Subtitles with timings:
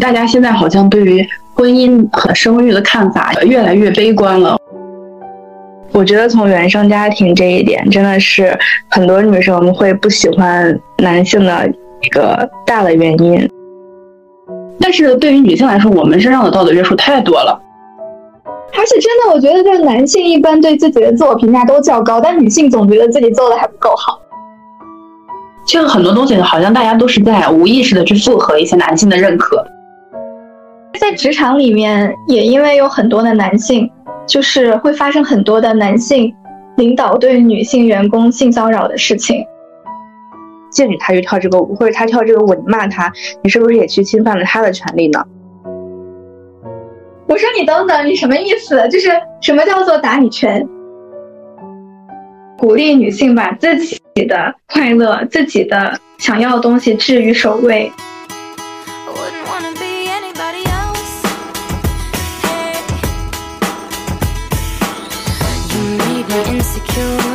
[0.00, 4.56] 大家现在好像对于婚姻和生育的看法越来越悲观了。
[5.92, 8.56] 我觉得从原生家庭这一点，真的是
[8.90, 11.66] 很多女生会不喜欢男性的
[12.02, 13.48] 一个大的原因。
[14.78, 17.58] 但是对于女性来说，我们身上的道德约束太多了。
[18.78, 24.20] 而且真的，我觉得在男性一般对自己的自我评价都较高，但女性总觉得自己做的还不够好。
[25.66, 29.66] 就很多东西，好像大家都是在无意识的去附和一些男性的认可。
[30.96, 33.90] 在职场里面，也因为有很多的男性。
[34.26, 36.34] 就是会发生很多的男性
[36.78, 39.46] 领导对女性员工性骚扰的事情，
[40.68, 43.12] 禁止他去跳这个舞，或者他跳这个舞，你骂他，
[43.44, 45.22] 你是不是也去侵犯了他的权利呢？
[47.28, 48.88] 我说你等等，你什么意思？
[48.88, 50.66] 就是什么叫做打你拳？
[52.58, 57.92] 鼓励女性把自己的快乐、自己的想要的东西置于首位。
[66.96, 67.25] 大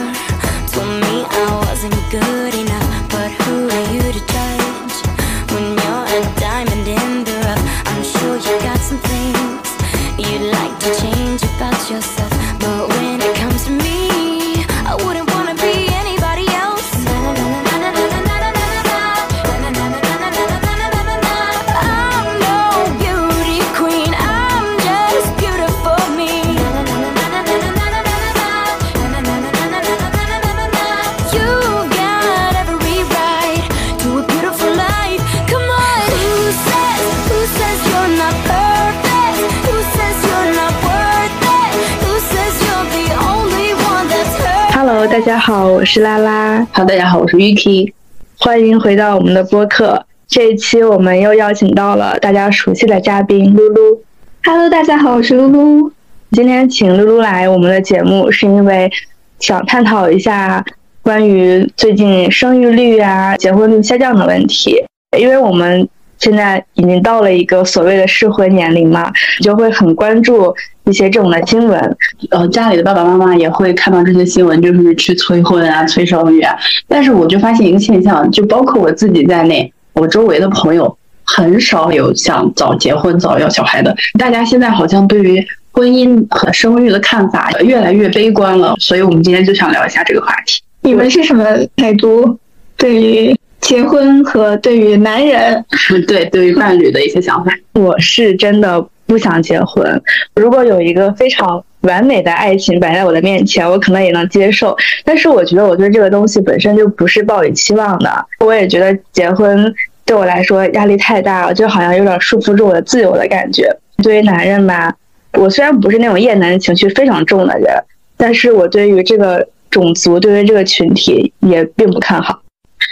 [45.43, 46.63] 好，我是拉拉。
[46.71, 47.91] 好，大家好，我是 Yuki。
[48.37, 50.05] 欢迎回到我们的播客。
[50.27, 54.03] 这一期我们又邀请到了大家熟悉的嘉宾露露。
[54.43, 55.91] Hello，大家好，我是露露。
[56.31, 58.91] 今天请露露来我们的节目，是因为
[59.39, 60.63] 想探讨一下
[61.01, 64.85] 关于最近生育率啊、结婚率下降的问题。
[65.17, 65.89] 因为我们
[66.21, 69.11] 现在已经到了一个所谓的适婚年龄嘛，
[69.43, 70.55] 就会很关注。
[70.85, 71.97] 一些这种的新闻，
[72.31, 76.57] 呃，家里的爸爸妈妈也会看到这些新闻，就是去催婚啊、催生育啊。
[76.87, 83.95] 但是我就发现一个现象，就包括我自己在内，我周围的朋友很少有想早结婚、早要小孩的。
[84.17, 88.75] 大家现在好像对于婚姻和生育的看法越来越悲观了。
[88.79, 90.61] 所以我们今天就想聊一下这个话题。
[90.81, 91.45] 你们是什么
[91.75, 92.39] 态度？
[92.75, 95.63] 对于结婚和对于男人，
[96.07, 97.51] 对对于伴侣的一些想法？
[97.73, 98.85] 我是真的。
[99.07, 100.01] 不想结婚。
[100.35, 104.73] 如果有一个非常完美的爱情摆在我的面前，我可能也能接受。
[105.03, 108.25] 但是我觉得我对这个东西本身就不是抱有期望的。
[108.39, 109.73] 我也觉得结婚
[110.05, 113.69] 对我来说压力太大了，就好像有点束缚住我的自由的感觉。
[114.01, 114.95] 对于男人吧，
[115.33, 117.67] 我虽然不是那种厌男情绪非常重的人，
[118.15, 122.40] 但是我对于这个种族，对于这个群体也并不看好。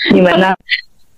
[0.14, 0.54] 你们呢？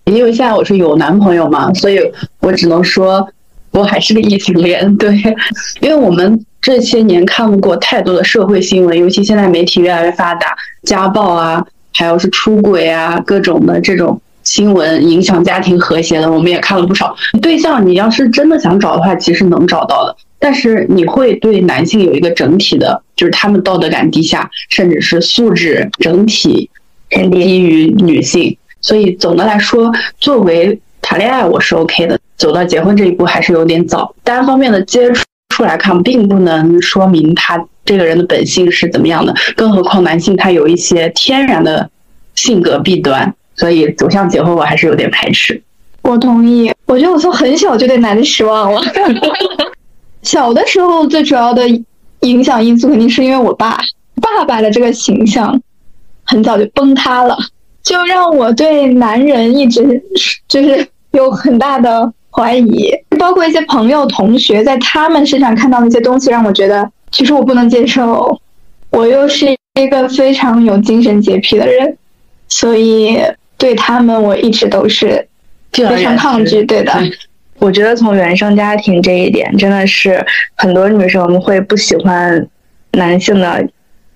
[0.05, 1.99] 因为现在我是有男朋友嘛，所以
[2.39, 3.27] 我只能说。
[3.73, 5.15] 我还是个异性恋， 对，
[5.79, 10.53] 因为我们这些年看过太多的社会新闻，尤其现在媒体越来越发达，
[10.83, 17.15] 家暴啊，还有是出轨啊，各种的这种新闻影响家庭和谐的，我们也看了不少。
[17.41, 26.69] 对象你要是真的想找的话，其实能找到的，但是你会对男性有一个整体的，就是他们道德感低下，甚至是素质整体
[27.07, 28.57] 偏低于女性。
[28.81, 32.19] 所以总的来说，作为谈恋爱，我是 OK 的。
[32.37, 39.33] 走到结婚这一步还是有点早，单方面的接触出来看，并不能说明他这个人的本性是怎么样的。
[39.55, 41.87] 更何况男性他有一些天然的
[42.33, 45.61] 性格弊端，所以走向结婚我还是有点排斥。
[46.01, 48.81] 我同意，我觉得我从很小就对男的失望了。
[50.23, 51.63] 小的时候最主要的
[52.21, 53.79] 影响因素肯定是因为我爸，
[54.19, 55.61] 爸爸的这个形象
[56.23, 57.37] 很早就崩塌了，
[57.83, 60.03] 就让我对男人一直
[60.47, 62.13] 就是有很大的。
[62.33, 68.39] 怀疑，包括一些朋友、同学，在他们身上看到的一些东西，让我觉得其实我不能接受。
[68.89, 69.45] 我又是
[69.77, 71.97] 一个非常有精神洁癖的人，
[72.47, 73.19] 所以
[73.57, 75.27] 对他们我一直都是
[75.73, 76.63] 非常抗拒。
[76.63, 76.93] 对的，
[77.59, 82.47] 我觉得从原生家庭这一点，真的是很多女生会不喜欢
[82.93, 83.67] 男性的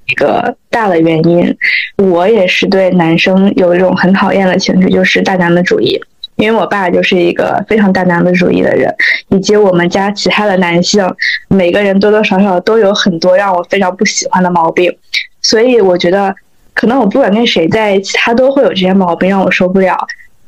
[0.08, 1.56] 一个大的原因。
[1.98, 6.00] 我也是对男生有一种很讨厌的情绪，就是大男子主义。
[6.38, 8.94] 因为我爸就是一个非常大男子主义的人，
[9.30, 11.02] 以及我们家其他的男性，
[11.48, 14.94] 每个人多多少少都有很多让我非常不喜欢的毛病，
[15.42, 16.36] 所以我觉得，
[16.74, 19.98] 可能我不管跟谁在一起，他都会有这些毛病让我受不了。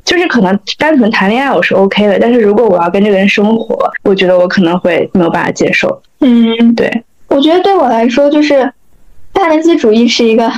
[0.04, 6.02] 就是可能单纯谈恋爱我是 OK 的，但是如果我要跟这个人生活，我觉得我可能会没有办法接受。
[6.20, 8.70] 嗯，对，我觉得对我来说，就是
[9.38, 10.52] 大男子主义是一个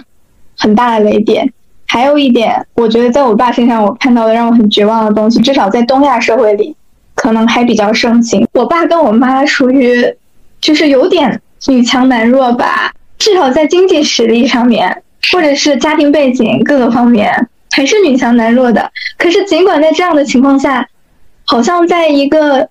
[0.57, 1.51] 很大的雷点。
[1.85, 6.73] 还有一点，我觉得在我爸身上我看到的让我很绝望的东西，至少在东亚社会里，
[7.13, 8.47] 可能还比较盛行。
[8.53, 10.15] 我爸跟我妈属于，
[10.61, 15.03] 就是有点女强男弱吧，至少在经济实力上面，
[15.33, 18.89] 或者是家庭背景各个方面，还是女强男弱的。
[19.17, 20.87] 可是尽管在这样的情况下，
[21.43, 22.69] 好像在一个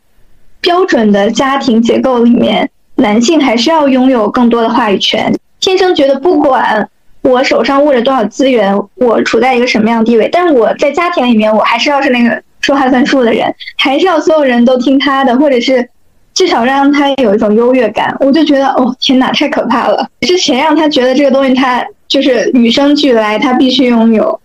[0.61, 5.35] 标准的家庭结构里面，男性还是要拥有更多的话语权。
[5.61, 6.89] 天生觉得不管。
[7.21, 10.29] 我手上握着多少资源，我处在一个什么样的地位？
[10.33, 15.87] 但是我在家庭里面，我还是要是那个说话算数的人，还是要所有人都听他的，或者是
[16.33, 18.17] 至少让他有一种优越感。
[18.21, 20.09] 我就觉得，哦，天哪，太可怕了！
[20.23, 24.41] 是谁让他觉得这个东西他就是与生俱来，他必须拥有？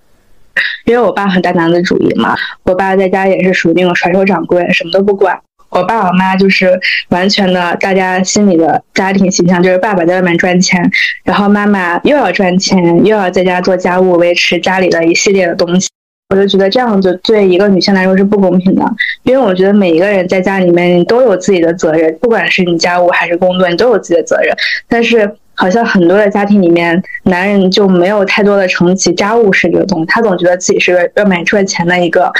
[0.85, 5.39] 因为我爸很大男子主义嘛，我爸在家也是属于那种甩手掌柜，什么都不管。
[5.73, 6.79] 我爸我妈就是
[7.09, 10.79] 完全的，大家心里的家庭形象就是爸爸在外面赚钱，
[11.23, 15.89] 然后妈妈又要赚钱，又要在家做家务，维持家里的一系列的东西。
[16.29, 18.83] 我就觉得这样子对一个女性来说是不公平的，
[19.23, 24.55] 因为我觉得每一个人在家里面都有自己的责任，不管是你家务还是工作，你都有自己的责任。
[24.87, 32.31] 但是好像很多的家庭里面，男人就没有太多的承起家务事这个东西，他总觉得自己是外面赚钱的一个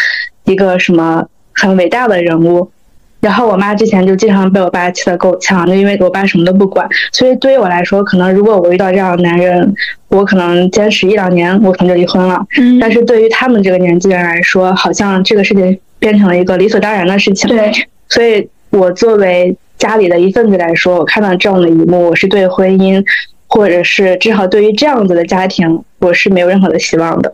[0.45, 2.71] 一个什么很伟大的人物。
[3.23, 9.73] 然后我妈之前就经常被我爸气得够呛，就因为我爸什么都不管，所以对于我来说，可能如果我遇到这样的男人，
[10.09, 12.45] 我可能坚持一两年，我可能就离婚了。
[12.59, 17.47] 嗯，但是对于他们这个年纪人来说，好像这个事情变成了一个理所当然的事情。
[17.47, 17.71] 对，
[18.09, 23.01] 所以我作为家里的一份子来说，我看到这样的一幕，我是对婚姻，
[23.47, 27.33] 或者是至少对于这样子的家庭，我是没有任何的希望的，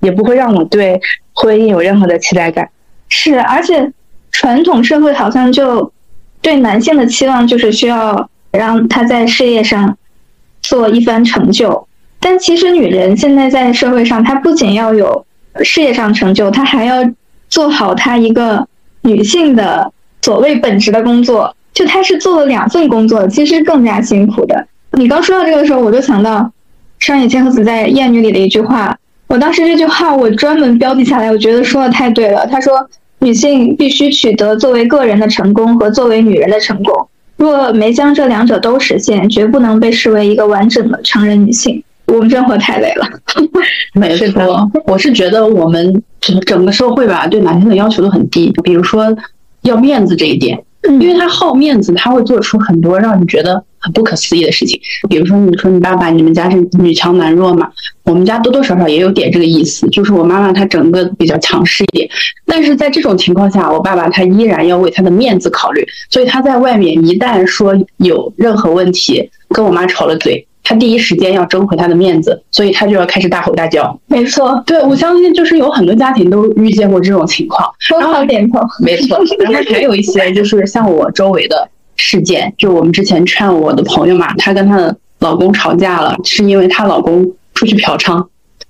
[0.00, 0.98] 也不会让我对
[1.34, 2.66] 婚姻有任何的期待感。
[3.10, 3.92] 是，而且。
[4.36, 5.90] 传统社会好像就
[6.42, 9.96] 对男性的期望就是需要让他在事业上
[10.60, 11.88] 做一番成就，
[12.20, 15.24] 但其实女人现在在社会上，她不仅要有
[15.64, 16.96] 事业上成就，她还要
[17.48, 18.68] 做好她一个
[19.00, 19.90] 女性的
[20.20, 21.56] 所谓本职的工作。
[21.72, 24.68] 就她是做了两份工作，其实更加辛苦的。
[24.92, 26.52] 你刚说到这个的时候，我就想到
[26.98, 28.98] 上野千鹤子在《艳女》里的一句话，
[29.28, 32.46] 我当时这句话我专门标记下来，我觉得说的太对了。
[32.46, 32.86] 他说。
[33.20, 41.82] 女性必须取得作为个人的成功和作为女人的成功，若没将这两者都实现，绝不能被视为一个完整的成人女性。
[42.06, 43.08] 我们生活太累了，
[43.94, 44.70] 没错。
[44.86, 49.04] 我是觉得我们整整个社会吧，对男性的要求都很低，比如说
[49.62, 50.62] 要面子这一点。
[50.88, 54.80] 因为他好面子，他会做出很多让你觉得很不可思议的事情。
[55.08, 57.70] 比如说，你说你爸爸，你们家是女强男弱嘛？
[58.02, 62.08] 我们家多多少少也有点这个意思，就是我妈妈她整个比较强势一点。
[62.44, 70.44] 但是在这种情况下，我爸爸他依然要为他的面子考虑，所以他在外面一旦说有任何问题，跟我妈吵了嘴。
[70.68, 73.96] 他第一时间要争回他的面子，所以他就要开始大吼大叫。
[74.08, 77.72] 没错，对我相信就是有很多家庭都遇见过这种情况。
[77.78, 78.58] 说好点头。
[78.80, 88.26] 没错，然后还有一些就是像我周围的事件，就我们之前劝我的朋友嘛，她跟她的老公吵架了，是因为她老公出去嫖娼，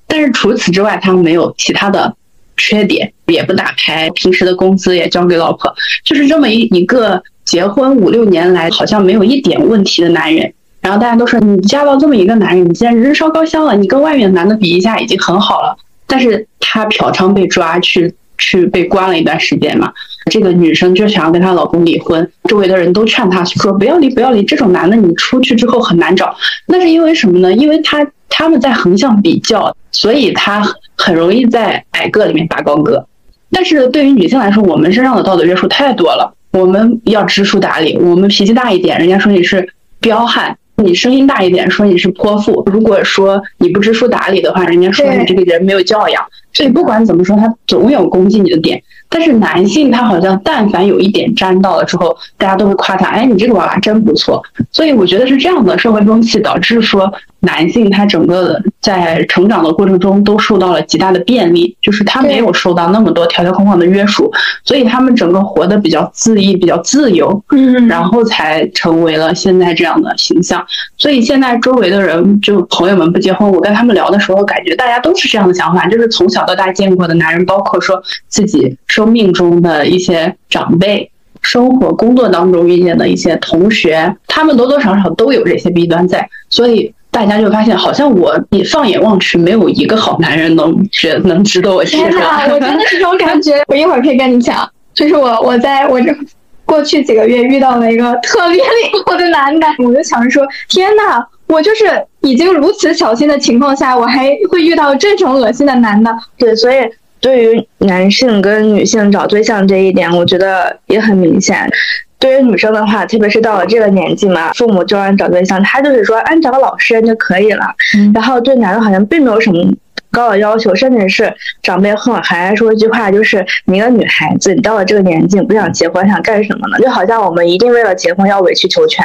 [0.06, 2.14] 但是除此之外，他没有其他的
[2.56, 5.74] 缺点，也不打牌，平时的工资也交给老婆，
[6.04, 10.52] 就是这么一一个结婚五六年来好像没有一点问题的男人。
[10.80, 15.76] 然后大家都说你嫁到这么一个男人，你既然人烧高香了，你跟外面男的比一下已经很好了。
[16.06, 19.92] 但是她嫖娼被抓去去被关了一段时间嘛，
[20.30, 26.34] 这个女生就想要跟她老公离婚，周围的人都劝她说不要离不要离，这种男的你出去之后很难找。
[26.66, 27.52] 那是因为什么呢？
[27.52, 30.62] 因为他他们在横向比较，所以他
[30.96, 33.06] 很容易在矮个里面拔高个。
[33.50, 39.68] 但是对于女性来说，我们身上的道德约束太多了，我们要知书达理，我们脾气大一点，人家说你是
[40.00, 40.56] 彪悍。
[40.78, 46.22] 你声音大一点，说你是泼妇；如果说你不知书达理的话，人家说你这个人没有教养。
[46.56, 48.82] 所以不管怎么说，他总有攻击你的点。
[49.08, 54.42] 但是男性他好像但凡有一点沾到了之后，大家都会夸他，哎，你这个娃娃真不错。
[54.72, 64.28] 所以我觉得是这样的社会风气导致说男性他整个的在成长的过程中都受到了极大的便利，就是他没有受到那么多条条框框的约束，
[64.64, 70.66] 所以他们整个活得比较恣意、比较自由，嗯，然后才成为了现在这样的形象。
[70.98, 78.78] 所以现在周围的人就朋友们不结婚，我跟他们聊的时候，感觉大家都是这样的想法，就是从小到大见过的男人，包括说自己。
[78.86, 81.10] 生命中的一些长辈，
[81.42, 92.22] 生活工作当中遇见的一些同学，他们多多少少都有这些弊端在，所以大家就发现，好像我你放眼望去，没有一个好男人能值能值得我欣天赏。
[92.22, 93.62] 呐，我真的是这种感觉。
[93.68, 96.16] 我一会儿可以跟你讲，就是我我在我这
[96.64, 101.84] 过去几个月遇到了一个特别 灵活的男的，我就想着说，天呐，我就是
[102.20, 106.14] 已经如此小心的情况下，我还会遇到这种恶心的男的。
[106.36, 106.76] 对，所以
[107.20, 111.70] 对于男性跟女性找对象这一点，我觉得也很明显。
[112.18, 117.64] 对于女生的话，特别是到了这个年纪嘛，父母就让找对象，他就是说，按找个老实人就可以了。
[117.94, 119.70] 嗯然后对男的好像并没有什么
[120.10, 126.78] 高的要求，甚至是长辈和我还说一句话，就是你一个女孩子，你到了这个年纪，不想结婚，想干什么呢？
[126.82, 129.04] 就好像我们一定为了结婚要委曲求全，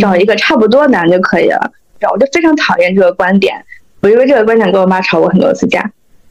[0.00, 1.58] 找一个差不多男就可以了。
[1.58, 3.54] 然后我就非常讨厌这个观点，
[4.00, 5.80] 我因为这个观点跟我妈吵过很多次架。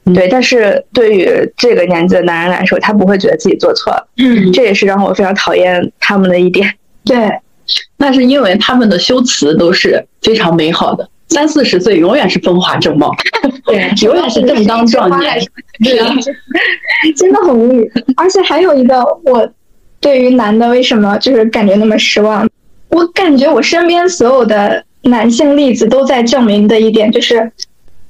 [0.03, 6.73] 嗯对，但是对于这个年纪的男人来说，他不会觉得自己做错了，嗯，这也是让我非常讨厌他们的一点。
[7.05, 7.29] 对，
[7.97, 13.11] 那是因为他们的修辞都是非常美好的，三四十岁永远是风华正茂，
[13.63, 15.39] 对永远是正当壮年。
[15.83, 16.11] 对啊，
[17.15, 17.89] 真的很无语。
[18.17, 19.47] 而且还有一个，我
[19.99, 22.49] 对于男的为什么就是感觉那么失望？
[22.89, 27.51] 我感觉我身边所有的男性例子都在证明的一点就是，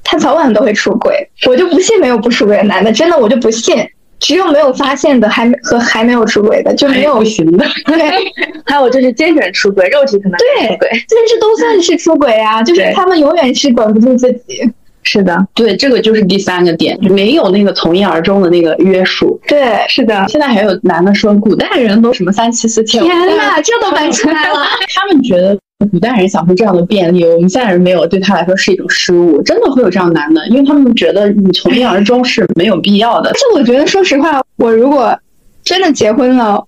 [0.03, 1.29] 他早晚都会出轨。
[1.48, 3.75] 我就不信没有不出轨的男的，真的我就不信。
[4.19, 7.98] 只有没有发现的，还没和还没有出轨的，就没有不行的，对，
[8.65, 10.89] 还有就是精神出轨，肉体可能对出轨。
[10.91, 14.62] 但是都算是出轨啊，就是他们永远是管不住自己。
[15.03, 19.41] 是的，对，这个就是第三个点，就没有那个从一而终的那个约束。
[19.48, 24.60] 对，是的，现在还有男的说，古代人都什么三妻四妾，天呐，这都搬出来了。
[24.93, 25.57] 他们觉得
[25.88, 29.42] 古代人享受这样的便利，我们现在人没有，对他来说是一种失误。
[29.44, 33.32] 真的会有这样的男的，因为他们觉得你从一而终是没有必要的。
[33.34, 35.18] 这我觉得，说实话，我如果
[35.64, 36.66] 真的结婚了，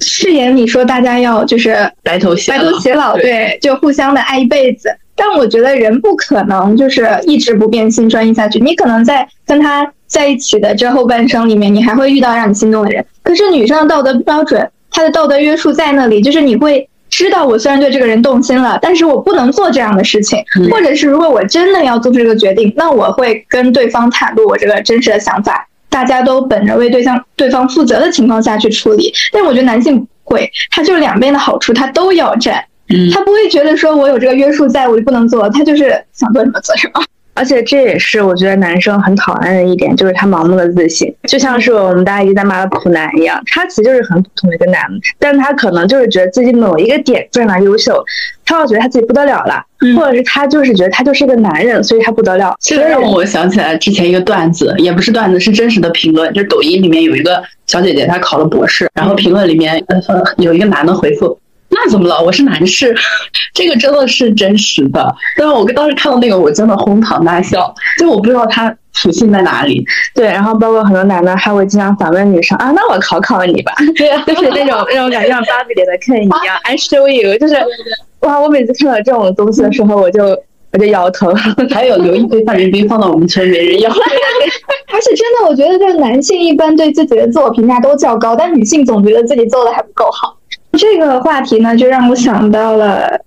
[0.00, 4.88] 誓言里说大家要就是白头偕白，头偕老，对，就互相的爱一辈子。
[5.14, 13.04] 但我觉得人不可能就是一直不变心专一下去，你可能在跟他在一起的这后半生里面，你还会遇到让你心动的人。
[13.22, 29.12] 可是女生的道德标准，她的道德约束在那里，就是你会知道，我虽然对这个人动心了，但是我不能做这样的事情，嗯或者是如果我真的要做出这个决定，那我会跟对方袒露我这个真实的想法，大家都本着为对象对方负责的情况下去处理。
[29.32, 32.64] 但我觉得男性不会，他就是两边的好处他都要占。
[32.88, 37.00] 嗯，他不会觉得说我有这个约束在，我就不能做，他就是想做什么做什么。
[37.34, 48.04] 而且这也是我觉得男生很讨厌的一点，就是他盲目的自信，就像是我们大家一直在骂的普男一样，他其实就是很普通的一个男的，但他可能就是觉得自己某一个点非常优秀，
[48.44, 52.54] 他要觉得他自己不得了了，嗯或者是他就是觉得他就是个男人，所以他不得了。
[52.60, 56.32] 这个让我想起来之前一个段子，也不是段子，是真实的评论。
[56.34, 60.00] 就是抖音里面有一个小姐姐，她考了博士，然后评论里面呃
[60.36, 61.38] 有一个男的回复。
[61.70, 62.20] 那怎么了？
[62.22, 62.94] 我是男士，
[63.54, 65.14] 这个真的是真实的。
[65.36, 69.84] 但是我当时看到那个，我真的哄堂大笑，就我不知道他属性在哪里。
[70.14, 77.54] 对，然后包括很多男的还会经常反问女生啊，那我考考你吧， 对啊， 就是那种那种感觉像芭比里的 Ken 一样，I show you，就是
[78.20, 80.24] 哇，我每次看到这种东西的时候，我就
[80.72, 81.32] 我就摇头。
[81.70, 83.90] 还有留一堆范冰冰放到我们村没人要。
[84.92, 90.36] 而且真的，我觉得这男性一般对自己的自我评价都较高，但女性总觉得自己做的还不够好。
[90.72, 93.20] 这个话题呢，就让我想到了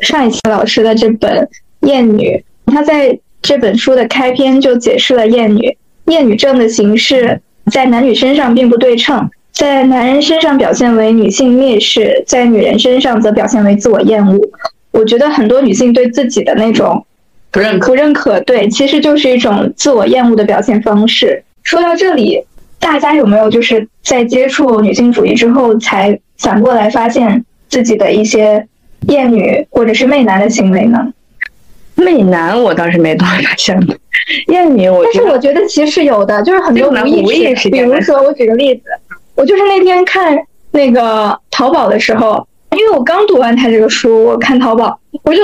[0.00, 1.48] 上一期老师的这本
[1.88, 2.42] 《厌女》，
[2.72, 5.76] 他在这本书的开篇就解释了厌女。
[6.06, 14.40] 厌女症的形式在男女身上并不对称，在男人身上表现为女性蔑视，在女人身上则表现为自我厌恶。
[14.90, 17.06] 我觉得很多女性对自己的那种
[17.52, 17.86] 不认可。
[17.86, 21.44] 不认可，对，其实就是一种自我厌恶的表现方式。
[21.62, 22.42] 说到这里，
[22.80, 28.66] 大家有没有就是在接触女性主义之后，才反过来发现自己的一些
[29.08, 31.12] 厌女或者是媚男的行为呢？
[31.94, 33.96] 媚男我倒是没多发现的，
[34.48, 38.82] 艳女我但是我觉得其实是有的，就是很多无意无意识，比如说我举个例子，
[39.34, 40.38] 我就是那天看
[40.70, 45.42] 那个淘宝的时候，因为我刚读完他这个书，我看淘宝，我就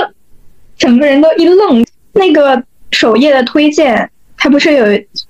[0.77, 1.85] 整个人都一愣。
[2.13, 4.85] 那个首页的推荐，它不是有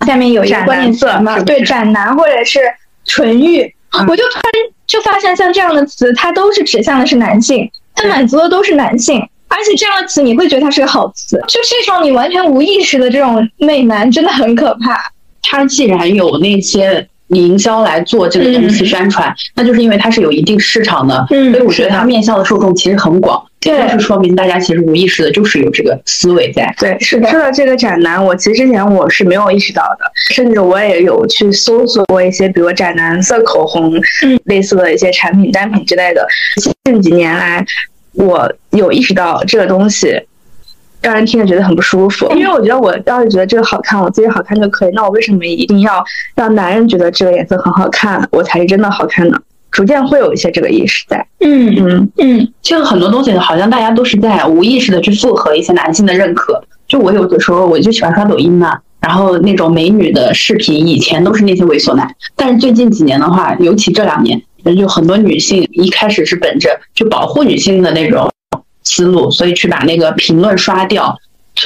[0.05, 1.37] 下面有一个关键词吗？
[1.41, 2.61] 对，斩男或者是
[3.03, 4.51] 纯欲，嗯我就突然
[4.87, 9.21] 就发现像这样的词，它都是指向的是男性，它满足的都是男性。
[9.49, 15.11] 而且这样的词你会觉得它是个好词，就这种你完全无意识的这种媚男真的很可怕。
[15.41, 21.51] 他既然有那些营销来做这个东西宣传，那就是因为它是有一定市场的，嗯。
[21.51, 23.77] 所以我觉得它面向的受众其实很广，对。
[23.77, 26.73] 这就是说明大家其实无意识的就是有这个思维在。
[26.79, 27.29] 对，是的。
[27.29, 33.93] 说到这个斩男，我其实之前我是没有意识到的，甚至我也有去搜索过一些，比如斩男色口红，
[34.23, 34.39] 嗯。
[34.45, 36.25] 类似的一些产品单品之类的。
[36.85, 37.65] 近几年来，
[38.13, 40.21] 我有意识到这个东西
[41.01, 42.27] 让人听着觉得很不舒服。
[42.35, 46.03] 因为我觉得我要是觉得这个好看，我自己好看就可以，那我为什么一定要
[46.35, 49.37] 让男人觉得这个颜色很好看，我才是真的好看呢？
[49.69, 51.23] 逐渐会有一些这个意识在。
[51.39, 56.63] 嗯嗯嗯，其实很多东西好像大家都是在无意识的去附和一些男性的认可。
[56.87, 64.41] 就我有的时候我就喜欢刷抖音嘛，然后那种美女的视频，以前都是那些猥琐男，但是最近几年的话，尤其这两年，
[64.75, 68.31] 就很多女性一开始是本着就保护女性的那种
[68.87, 71.15] 思路，所以去把那个评论刷掉，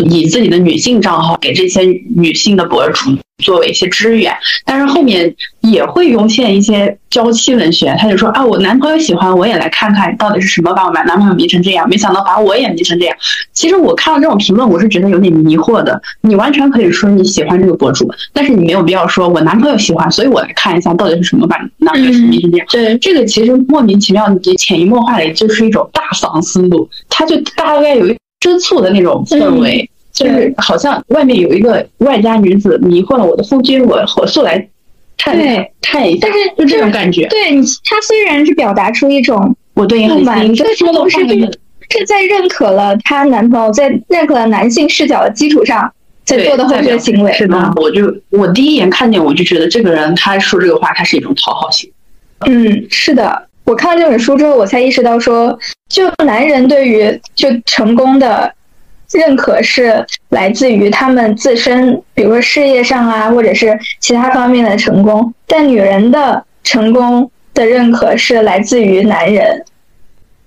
[0.06, 1.82] 以自己的女性账号给这些
[2.16, 3.12] 女性的博主
[3.44, 13.16] 作为一些支援，但是后面也会涌现一些娇妻文学，他就说啊，我男朋友喜欢，我也来看看到底是什么把我男朋友迷成这样，没想到把我也迷成这样。
[13.52, 16.00] 其实我看到这种评论，我是觉得有点迷惑的。
[16.22, 22.68] 你完全可以说你喜欢这个博主，但是你没有必要说我男朋友喜欢，所以我来看一下到底是什么把男朋友迷成这样。
[22.70, 29.90] 对，这个其实莫名其妙，你潜移默化的就是一种大防思路，他就大概有一吃醋的那种氛围。
[30.14, 34.68] 就是好像外面有一个外家女子迷惑了我的夫君，我火速来
[35.18, 35.34] 探
[35.82, 37.26] 探一下，但是就这种感觉。
[37.28, 41.18] 对你，他虽然是表达出一种我对你很满，但是同时
[41.90, 45.90] 是在认可了她男朋友在认可了男性视角的基础上
[46.26, 47.32] 在做的后续行为。
[47.32, 51.90] 是的，我就我第一眼看见我就觉得这个人他说这个话，他是一种讨好型。
[52.48, 58.54] 嗯，是的，我看了这本书之后，我才意识到说，就男人对于就成功的。
[59.14, 65.34] 认可是来自于他们自身，比如说事业上啊，或者是其他方面的成功。
[65.48, 69.64] 但女人的成功的认可是来自于男人。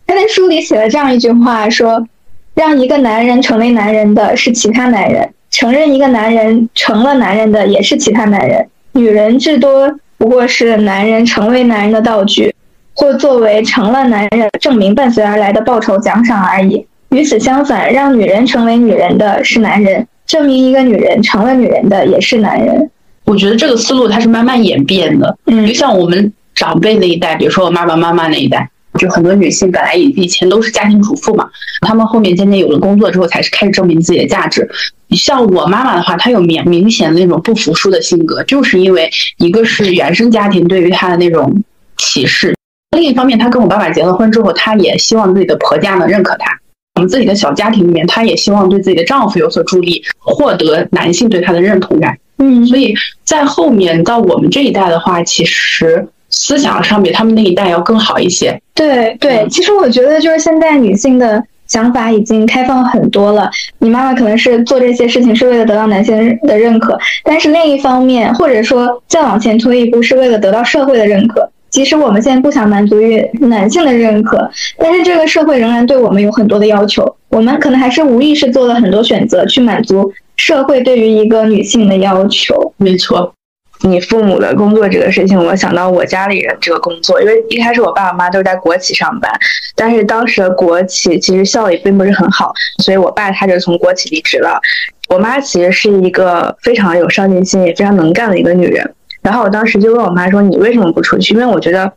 [0.06, 2.06] 他在书里写了这样一句话：说，
[2.54, 8.68] 让一个男人成为男人的是其他男人，承认一个男人成了男人的也是其他男人。
[8.92, 12.53] 女人至多不过是男人成为男人的道具，
[12.94, 16.86] 或作为成了男人证明伴随而来的报酬奖赏而已。
[17.10, 22.90] 与此相反，让女人成为女人的是男人，证明一个女人成了女人的也是男人。
[23.24, 25.38] 我觉得这个思路它是慢慢演变的。
[25.46, 31.48] 嗯，就像我们长辈那一代，比如说我爸爸妈妈那一代，就很多女性本来以以前都是家庭主妇嘛，
[31.80, 34.68] 她们后面渐渐有了工作之后，才是开始证明自己的价值。
[35.10, 41.62] 像我妈妈的话，她有明明显的那种不服输的性格，就是因为一个是原生家庭对于她的那种
[41.96, 42.53] 歧视，
[42.94, 46.46] 另一方面，她跟我爸爸结了婚之后，她也希望自己的婆家能认可她。
[46.94, 52.16] 我们自己的小家庭里面，她也希望对自己的丈夫有所助力，获得男性对她的认同感。
[52.38, 58.60] 嗯，所以在后面到我们这一代的话，其实思想上比他们那一代要更好一些。
[58.74, 63.50] 对对，其实我觉得就是现在女性的想法已经开放很多了。
[63.78, 71.48] 你妈妈可能是做这些事情是为了得到男性的认可，但是另一方面，或者说再往前推一步，是为了得到社会的认可。
[71.74, 82.72] 即使我们现在不想满足于男性的认可，但是这个社会仍然对我们有很多的要求，我们可能还是无意识做了很多选择去满足社会对于一个女性的要求。
[82.76, 83.34] 没错，
[83.82, 89.28] 你父母的工作这个事情，我想到我家里人这个工作，因为一开始我爸我妈都是在国企上班，
[89.74, 92.52] 但是当时的国企其实效益并不是很好，
[92.84, 94.60] 所以我爸他就从国企离职了。
[95.08, 98.94] 我妈其实是一个非常有上进心也非常能干的一个女人。
[99.24, 101.32] 然后我当时就问我妈说：“你为什么不出去？
[101.32, 101.90] 因为我觉得，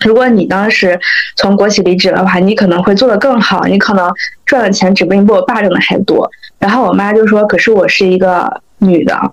[0.00, 0.98] 如果你当时
[1.36, 4.10] 从国企离职的话，你可能会做得更好，你可能
[4.46, 9.32] 赚的钱指不定比我爸挣的还多。”然后我妈就说：“可是我是一个女的。”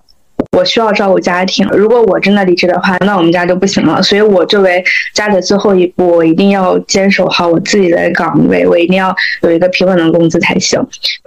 [0.58, 4.02] 我需要照顾家庭，如果我真的离职的话，那我们家就不行了。
[4.04, 10.80] 所以，我作为家的最后一步，我一定要坚守好我自己的岗位，我一定要有一个平稳的工资才行。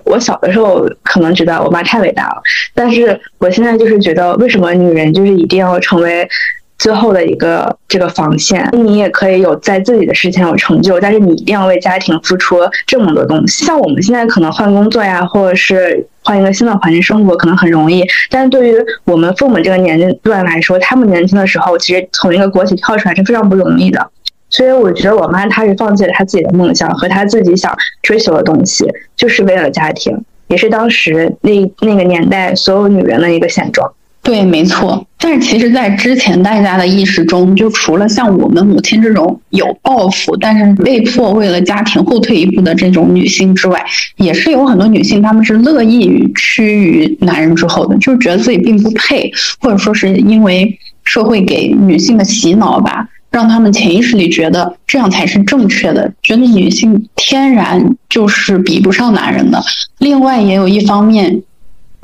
[0.05, 2.43] 我小的时候可能觉得我妈太伟大了，
[2.75, 6.29] 但是我现在就是觉得，为什么女人就是一定要成为？
[6.83, 13.65] 最后的一个这个防线，你也可以有在自己的事情有成就，但是你一定要为家庭付出这么多东西。
[13.65, 24.11] 像我们现在可能换工作呀，或者是换一个新的环境生活，可能很容易，但是对于我们父母这个年龄段来说，他们年轻的时候其实从一个国企跳出来是非常不容易的。
[24.51, 33.89] 所以我觉得我妈她是放弃了她自己的梦想和她自己想追求的东西，就是为了家庭，也是当时那那个年代所有女人的一个现状。
[34.23, 35.05] 对，没错。
[35.19, 43.85] 但是其实，在之前大家的意识中，就除了像我们母亲这种有抱负，但是被迫为了家庭后退一步的这种女性之外，
[44.17, 49.31] 也是有很多女性，她们是乐意于趋于男人之后的，就是觉得自己并不配，
[49.61, 59.61] 或者说是因为社会给女性的洗脑吧，让他们潜意识里觉得这样才是正确的，觉得女性天然就是比不上男人的。
[59.99, 61.43] 另外，也有一方面。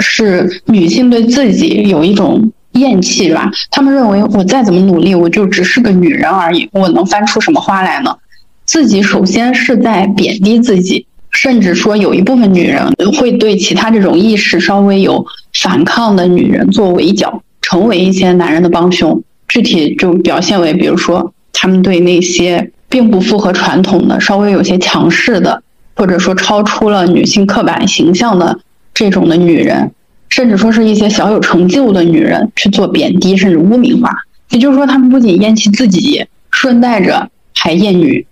[0.00, 3.50] 是女性对自己有一种厌弃吧？
[3.70, 8.16] 她们认为我再怎么努力，我就只是个女人而已，我能翻出什么花来呢？
[8.64, 19.22] 自己首先是在贬低自己，甚至说有一部分女人会对其他这种意识稍微有反抗的女人做围剿，成为一些男人的帮凶。
[19.48, 25.62] 具体就表现为，比如说他们对那些并不符合传统的、稍微有些强势的，
[25.96, 28.58] 或者说超出了女性刻板形象的
[28.98, 29.92] 这种的女人，
[30.28, 34.10] 甚至说是一些小有成就的女人去做贬低甚至污名化。
[34.50, 38.26] 也就是说，他们不仅厌弃自己，顺带着还厌女。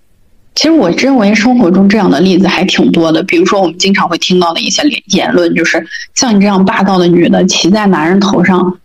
[0.57, 8.77] 其实我认为生活中这样的例子还挺多的，比如说我们经常会听到的一些言论，就是像你这样霸道的女的骑在男人头上，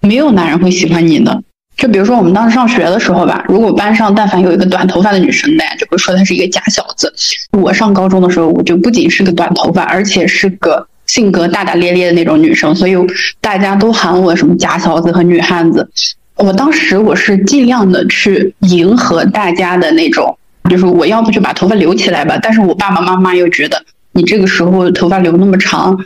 [0.00, 1.40] 没有男人会喜欢你的。
[1.76, 7.14] 就比如说我们当时上学的时候吧，如果班上但凡有一个短头发的女生，大家就会说她是一个假小子。
[7.56, 12.94] 我上高中的时候，我就不仅是个短头发，而且是个性格大大咧咧的那种女生，所以
[13.40, 15.90] 大家都喊我什么假小子和女汉子。
[16.36, 20.38] 我当时我是尽量的去迎合大家的那种。
[20.68, 25.98] 就是我要不就把头发留起来吧，但是我爸爸妈妈又觉得你这个时候头发留那么长，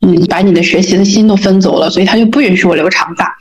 [0.00, 3.32] 嗯，把你的学习的心都分走了，所以他就不允许我留长发。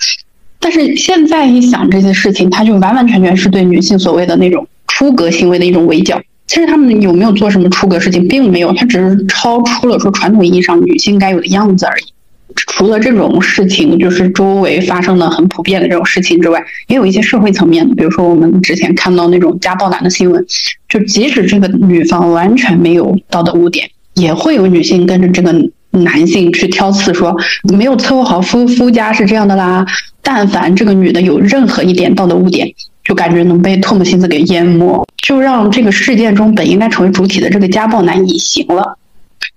[0.60, 6.22] 但是现在一想这些事情，他就完完全全是对女性所谓的那种出格行为的一种围剿。
[6.48, 12.04] 其实他们有没有做什么出格事情，并没有，他只是超出了说传统意义上女性该有的样子而已。
[12.56, 20.44] 除了这种事情，就是周围发生的很普遍的这种事情之外，也有一些社会层面的，比如说我们之前看到那种家暴男的新闻，
[20.88, 25.54] 就即使这个女方完全没有道德污点，也会有女性跟着这个
[25.92, 27.36] 男性去挑刺，说
[27.78, 29.86] 没有伺候好夫夫家是这样的啦。
[30.24, 32.68] 但凡这个女的有任何一点道德污点，
[33.08, 38.98] 就感觉能被唾沫星子给淹没，就让这个事件中本应该成为主体的这个家暴男隐形了。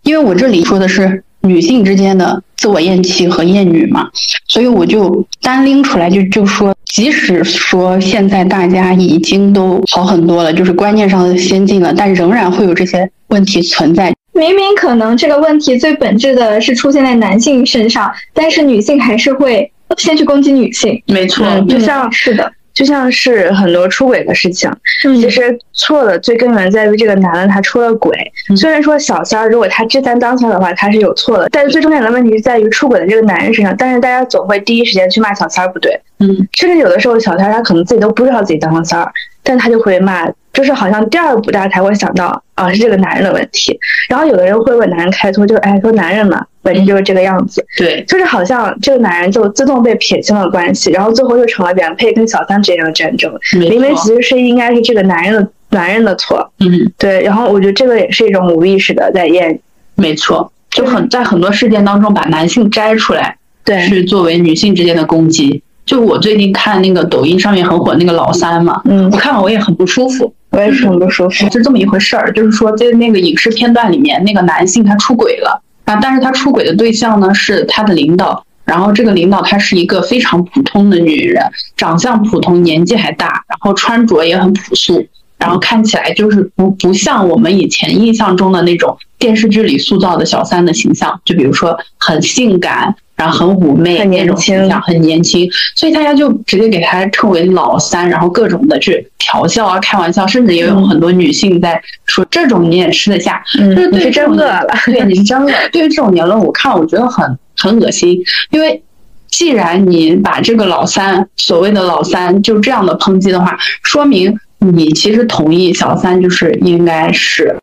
[0.04, 2.42] 因为我这里说的是女性之间的。
[2.56, 4.10] 自我厌弃和厌女嘛，
[4.46, 14.14] 所以我就单拎出来就就说，即使说现在大家已经都好很多了，就是观念上先进了，但仍然会有这些问题存在。
[14.34, 21.02] 明明可能这个问题最本质的是出现在男性身上，但是女性还是会先去攻击女性。
[21.06, 22.52] 没错，就像是的。
[22.72, 24.70] 就像是很多出轨的事情，
[25.02, 28.16] 其实错的最根源在于这个男的他出了轨。
[28.56, 33.74] 虽然说小三儿如果他知三当三的话，他是有错的，但是最重点的问题是在于出轨的这个男人身上。
[33.76, 39.12] 但是大家总会第一时间去骂小三儿不对，嗯，甚至有的时候小三儿他可能自己都不知道自己当了三儿，
[39.50, 40.30] 但他就会骂。
[40.52, 43.78] 就是好像第二步大家才会想到啊，是这个男人的问题。
[44.08, 47.64] 然后有的人会为男人开脱，就是哎，说男人嘛，本身就是这个样子。
[47.78, 53.32] 对，就是好像这个男人就自动被撇清了关系，然后最后就成了原配跟小三之间的战争。
[53.58, 56.52] 明明其实是应该是这个男人的男人的错。
[56.58, 57.22] 嗯，对。
[57.22, 59.60] 然后我觉得这个也是一种无意识的在验。
[59.94, 65.62] 没错，就很在很多事件当中把男性摘出来，对，去作为女性之间的攻击。
[65.86, 70.32] 就我最近看那个抖音上面很火那个老三嘛，嗯，我看了我也很不舒服。
[70.50, 81.40] 我也是很不舒服，是这么一回事儿，就是说在那个影视片段里面，那个男性他出轨了啊，但是他出轨的对象呢是他的领导，然后这个领导她是一个非常普通的女人，
[81.76, 85.06] 长相普通，年纪还大，然后穿着也很朴素，
[85.38, 92.92] 然后看起来就是不不像我们以前印象中的那种电视剧里塑造的小三的形象，就比如说很性感。
[93.20, 105.50] 然后很妩媚那种形象，很年轻，所以大家就直接给他称为老三，然后各种的去调笑啊、开玩笑，甚至也有很多女性在说这种你也吃得下，就是 你是真饿了，对，你是真饿。
[105.70, 108.18] 对于这种言论，我看我觉得很很恶心，
[108.52, 108.82] 因为
[109.28, 117.54] 既然你把这个老三所谓的老三就这样的抨击的话，说明你其实同意小三就是应该是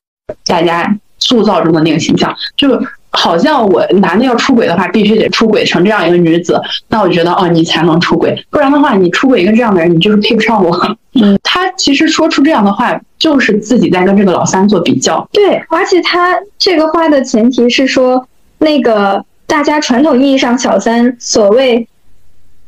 [0.45, 2.79] 大家塑造中的那个形象，就。
[3.17, 10.95] 好像我男的要出轨的话，必须得出轨成这样一个女子，那我觉得哦，你才能出轨，不然的话，你出轨一个这样的人，你就是配不上我。
[11.19, 15.27] 嗯，他其实说出这样的话，就是自己在跟这个老三做比较。
[15.33, 18.23] 对，而且他这个话的前提是说，
[18.59, 21.87] 那个大家传统意义上小三所谓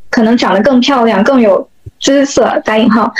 [0.09, 1.69] 可能长得更漂亮、更有
[2.01, 3.13] 姿色（打引号）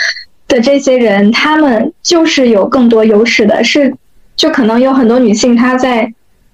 [0.49, 3.93] 的这些人，他们就是有更多优势的，是
[4.35, 6.11] 就可能有很多女性她在。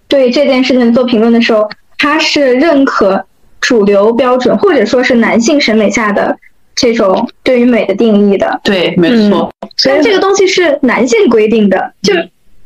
[0.07, 3.25] 对这件事情做评论的时候，他是认可
[3.61, 6.37] 主流标准，或者说是男性审美下的
[6.75, 8.59] 这种对于美的定义的。
[8.63, 9.51] 对，没错。
[9.83, 12.13] 但这个东西是男性规定的，就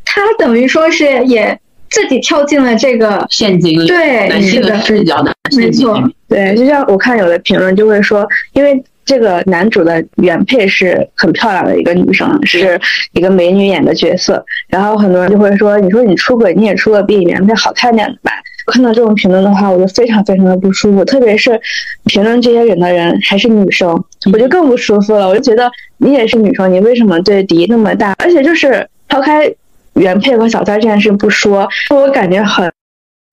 [0.06, 3.88] 他等于说是也自己跳进了这个陷阱里。
[3.88, 6.02] 对，男性的视角的没错。
[6.28, 8.84] 对，就像我看有的评论就会说，因为。
[9.10, 12.80] 这个男主的原配是很漂亮的一个女生，是
[13.14, 14.46] 一个美女演的角色。
[14.68, 18.32] 然后很多人就会说：“你说你出轨，你也出个比原配好看点的吧？”
[18.72, 21.04] 看到这种评论的话，我就非常非常的不舒服。
[21.04, 21.60] 特别是
[22.06, 23.90] 评论这些人的人还是女生，
[24.32, 25.28] 我就更不舒服了。
[25.28, 28.14] 我就觉得你也是女生，你为什么对敌那么大？
[28.20, 29.52] 而且就是抛开
[29.96, 32.72] 原配和小三这件事不说，我感觉很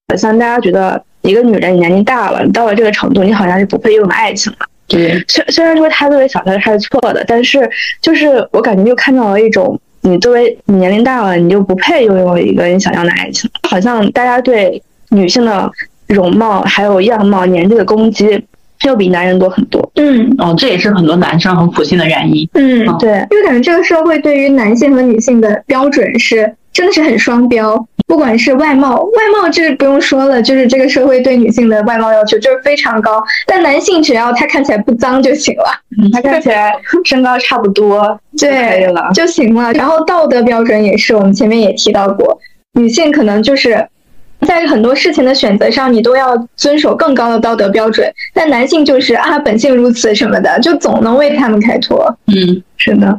[0.09, 4.67] 很像大家觉得一个女人你年龄大了，你到了这个程度，你好像是不配拥有爱情了。
[4.89, 7.69] 对，虽虽然说他作为小三他是错的，但是
[8.01, 15.71] 就是我感觉又看到了一种，你作为你年龄大了，你就不配拥有一个你想要的爱情，好像大家对女性的
[16.07, 18.45] 容貌还有样貌、年纪的攻击，
[18.85, 19.91] 要比男人多很多。
[19.97, 22.49] 嗯哦，这也是很多男生很普信的原因。
[22.55, 35.65] 嗯，嗯对，因为感觉这个社会对于男性和女性的标准是真的是很双标，不管是外貌，外貌这不用说了，就是这个社会对女性的外貌要求就是非常高，但男性只要他看起来不脏就行了，
[36.13, 36.73] 他看起来
[37.05, 39.11] 身高差不多 就可以对了。
[39.15, 39.73] 就行了。
[39.73, 42.39] 然后道德标准也是，我们前面也提到过，
[42.75, 43.87] 女性可能就是。
[44.47, 52.05] 在很多事情的选择上，你都要遵守更高的道德标准，但男性就是啊，本性如此什么的，就总能为他们开脱。
[52.27, 53.19] 嗯，是的，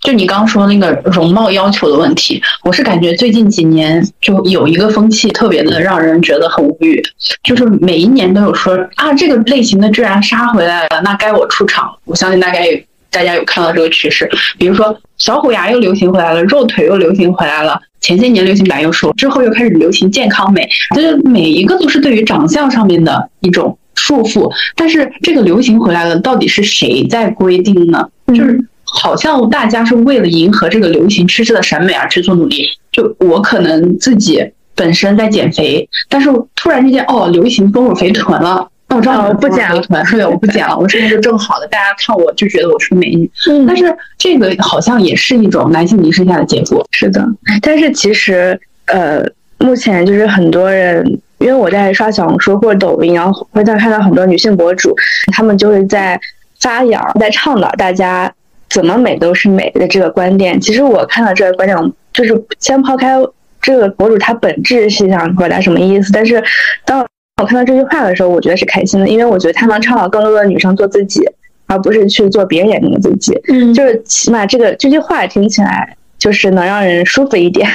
[0.00, 7.02] 就你刚刚说那个容貌要求的问题，我是感觉最近几年就有一个风气特别的让人觉得很无语，
[7.42, 11.92] 就是每一年都有说啊这个类型的居然杀回来了，那该我出场。
[12.04, 12.66] 我相信大概
[13.10, 17.80] 大家有看到这个趋势，比如说小虎牙又流行回来了，肉腿又流行回来了。
[18.00, 24.50] 前些年流行白幼瘦，之后又开始流行健康美，就是每一个都是对于长相上面的一种束缚。
[24.74, 28.08] 但是这个流行回来了，到底是谁在规定呢？
[28.26, 28.58] 就是
[28.94, 32.64] 好像大家是为了迎合这个流行趋势的审美而去做努力。
[32.92, 38.68] 就我可能自己本身在减肥，但是突然之间哦，流行丰乳肥臀了。
[38.88, 43.30] 那我知道我不减了肥臀，对，我不减了， 我现在就正好的，大家看我就觉得我是个美女。
[43.48, 43.84] 嗯但是
[44.18, 46.86] 这个好像也是一种男性凝视下的结果。
[46.90, 47.26] 是的。
[47.62, 49.24] 但是其实，呃，
[49.58, 51.02] 目前就是很多人，
[51.38, 54.94] 因为我在刷小红书或者抖音，然后会在看到很多女性博主，
[55.32, 56.20] 他们就是在
[56.60, 58.30] 发扬、在倡导大家
[58.72, 60.60] 怎么美都是美的这个观点。
[60.60, 63.16] 其实我看到这个观点，就是先抛开
[63.60, 66.42] 这个博主他本质是想表达什么意思，但是
[66.84, 67.06] 当
[67.40, 71.22] 我看到这句话的时候，我觉得是开心的，因为我觉得他能倡导更多的女生做自己，
[71.66, 73.38] 而不是去做别人眼中的自己。
[73.48, 77.68] 嗯，就是起码这个这句话听起来就是能让人舒服一点。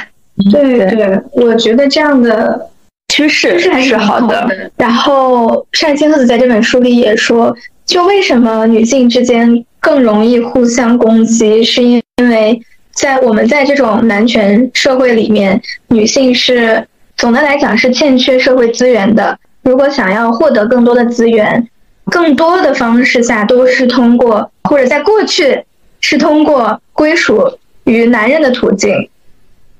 [0.50, 2.68] 对对对，我觉得这样的
[3.12, 12.60] 趋势是好的，然后单青鹤子在这本书里也说，就为什么女性之间更容易互相攻击，是因为
[12.92, 16.86] 在我们在这种男权社会里面，女性是
[17.16, 19.38] 总的来讲是欠缺社会资源的。
[19.62, 21.68] 如果想要获得更多的资源，
[22.06, 25.62] 更多的方式下都是通过，或者在过去
[26.00, 29.10] 是通过归属于男人的途径。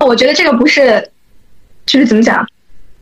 [0.00, 1.10] 我觉得这个不是，
[1.86, 2.46] 就是怎么讲，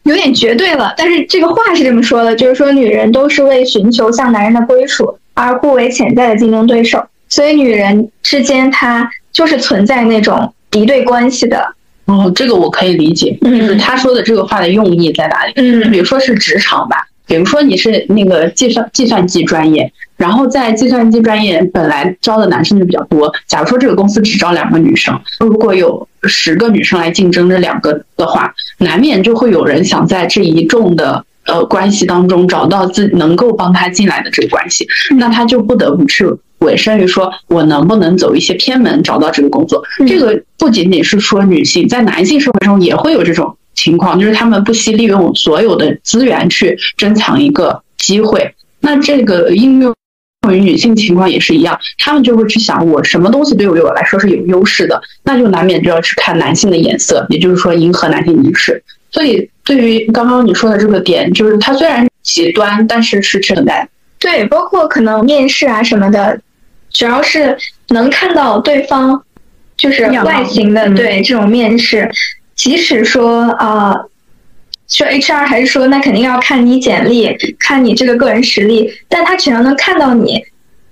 [0.05, 0.95] 有点绝对了。
[0.97, 11.75] 但是这个话是这么说的，就是说女人都是为寻求向男人的归属而互为潜在的竞争对手，所以女人之间她就是存在那种敌对关系的。
[12.07, 15.53] 哦，这个我可以理解，嗯就是他说的这个话的用意在哪里？
[15.57, 31.25] 嗯比如说是职场吧，比如说你是那个计算计算机专业，然后在计算机专业本来招的男生就比较多，假如说这个公司只招两个女生，如果有十个女生来竞争这两个的话，难免就会有人想在这一众的。
[31.47, 34.87] 呃，关系当中找到自能够帮他进来的这个关系，
[35.19, 36.27] 那他就不得不去
[36.59, 39.83] 委身于说，我能不能走一些偏门找到这个工作。
[40.01, 48.55] 嗯这个不仅仅是说女性，在男性社会中也会有这种情况，就是他们不惜利用所有的资源去珍藏一个机会。
[48.81, 49.95] 那这个应用
[50.51, 58.83] 于女性情况也是一样，他们就会去想，我什么东西对我来说是有优势的，那就难免就要去看男性的眼色，也就是说迎合男性凝视。
[59.17, 63.89] 所以，对于刚刚你说的这个点，就是它虽然极端，但是是存在的。
[64.19, 66.39] 对，包括可能面试啊什么的，
[66.91, 67.57] 只要是
[67.89, 69.23] 能看到对方
[69.75, 72.11] 就是外形的，嗯对这种面试，
[72.55, 73.97] 即使说啊。
[74.89, 80.41] 说 HR 还是说，那肯定要看你简历，看你这个个人实力，但他只要能看到你，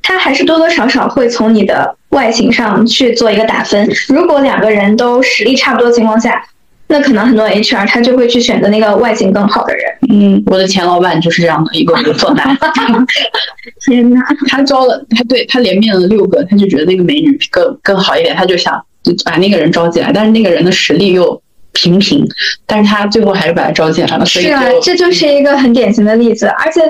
[0.02, 3.88] 他还是多多少少会从你的外形上去做一个打分。
[4.08, 6.44] 如果两个人都实力差不多的情况下，
[6.94, 9.85] 那可能很多 HR 他就会去选择那个外形更好的人。
[10.11, 12.57] 嗯，我的前老板就是这样的一个工作男，
[13.85, 14.20] 天哪！
[14.46, 18.80] 他招了，他对他连面了六个，他就觉得那个美女更更好一点，他就想
[19.24, 22.24] 把那个人招进来，但是那个人的实力又平平，
[22.64, 26.46] 但是他最后还是把他招进来了，所以是啊，这就是一个很典型的例子。
[26.46, 26.80] 而且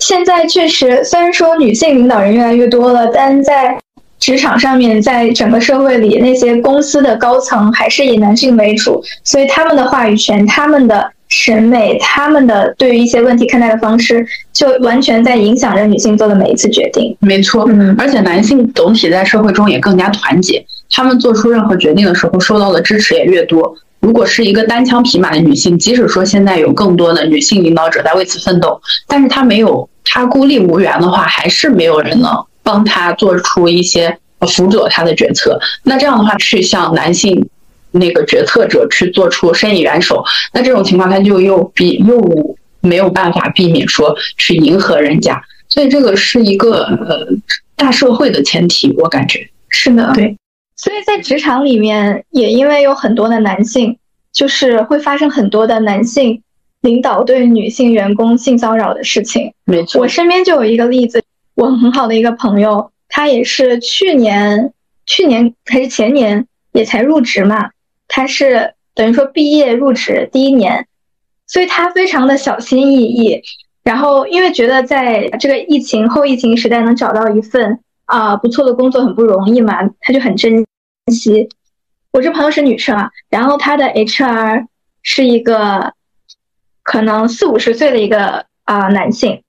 [0.00, 3.78] 现在确实，虽然说女性领导人越来越多了，但在
[4.22, 17.16] 职场上面，在整个社会里，那些公司的高层还是以男性为主，所以他们的话语权、他们的审美、他们的对于一些问题看待的方式，就完全在影响着女性做的每一次决定。
[17.18, 23.74] 没错，嗯而且男性总体在社会中也更加团结，他们做出任何决定的时候受到的支持也越多。
[23.98, 32.30] 如果是一个单枪匹马的女性，即使说现在有更多的女性领导者在为此奋斗，但是她没有她孤立无援的话，还是没有人能
[32.62, 35.58] 帮他做出一些辅佐他的决策。
[35.82, 37.48] 那这样的话，去向男性
[37.90, 47.26] 那个决策者去做出伸以援手，那这种情况他就又避又没有办法避免说去迎合人家，所以这个是一个呃
[47.76, 50.36] 大社会的前提，我感觉是的，对。
[50.74, 53.96] 所以在职场里面，也因为有很多的男性，
[54.32, 56.42] 就是会发生很多的男性
[56.80, 59.52] 领导对女性员工性骚扰的事情。
[59.64, 61.22] 没错，我身边就有一个例子，
[61.54, 64.72] 我很好的一个朋友，他也是去年、
[65.06, 67.70] 去年还是前年也才入职嘛，
[68.08, 70.86] 他是等于说毕业入职第一年，
[71.46, 73.42] 所以他非常的小心翼翼，
[73.82, 80.64] 然后因为觉得在这个疫情后疫情时代能找到一份啊不错的工作很不容易嘛，他就很珍。
[81.12, 81.48] 惜，
[82.12, 84.66] 我这朋友是女生啊，然后她的 HR
[85.02, 85.94] 是一个
[86.84, 89.42] 可能四五十岁的一个啊男性，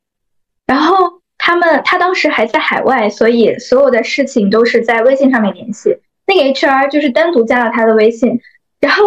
[0.66, 5.98] 然后他们他当时还在海外，所以所有的事情都是在微信上面联系。
[6.26, 8.40] 那个 HR 就是单独加了他的微信，
[8.80, 9.04] 然后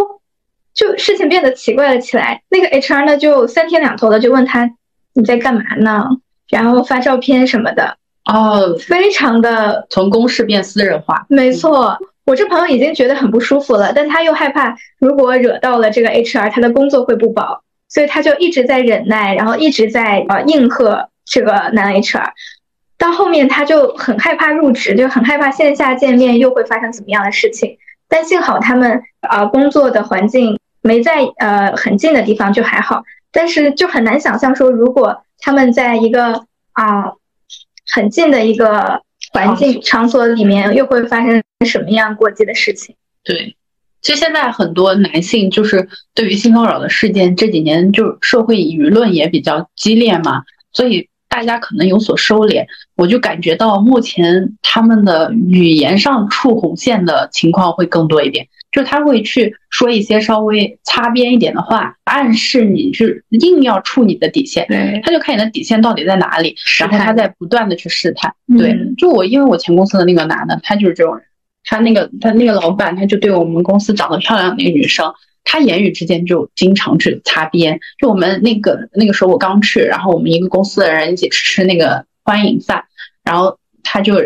[0.74, 2.42] 就事情变得奇怪了起来。
[2.50, 4.70] 那个 HR 呢就三天两头的就问他
[5.14, 6.06] 你在干嘛呢，
[6.50, 7.96] 然后发照片什么的
[8.26, 11.96] 哦，非常的从公事变私人化，没错。
[12.26, 22.30] 我这朋友已经觉得很不舒服了，但他又害怕如果惹到了这个 HR，他的工作会不保，所以他就一直在忍耐，然后一直在呃应和这个男 HR。
[22.96, 27.76] 到后面他就很害怕入职，就很害怕线下见面又会发生怎么样的事情。
[28.08, 37.12] 但幸好他们啊工作的环境没在呃很近的地方就还好，但是就很难想象说如果他们在一个啊
[37.92, 39.02] 很近的一个。
[39.32, 42.94] 环境场所里面又会发生什么样过激的事情？
[43.22, 43.54] 对，
[44.00, 52.64] 其实现在很多男性就是对于性骚扰的事件，这几年就社会舆论也比较激烈嘛，所以大家可能有所收敛。
[52.96, 58.48] 我就感觉到目前他们的语言上触红线的情况会更多一点。
[58.72, 64.66] 就他会去说一些稍微擦边一点的话，暗示你是硬要触你的底线，
[65.02, 68.34] 他就看你的底线到底在哪里，然后他在不断的去试探。
[68.58, 71.24] 对，就我因为我前公司的那个男的，他就是这种人，
[71.64, 75.10] 他那个他那个老板，他就对我们公司长得漂亮的那个女生，
[75.46, 77.80] 他言语之间就经常去擦边。
[77.98, 82.84] 就我们那个那个时候我刚去，然后我们一个公司的人一起吃那个欢迎饭，
[83.24, 84.16] 然后他就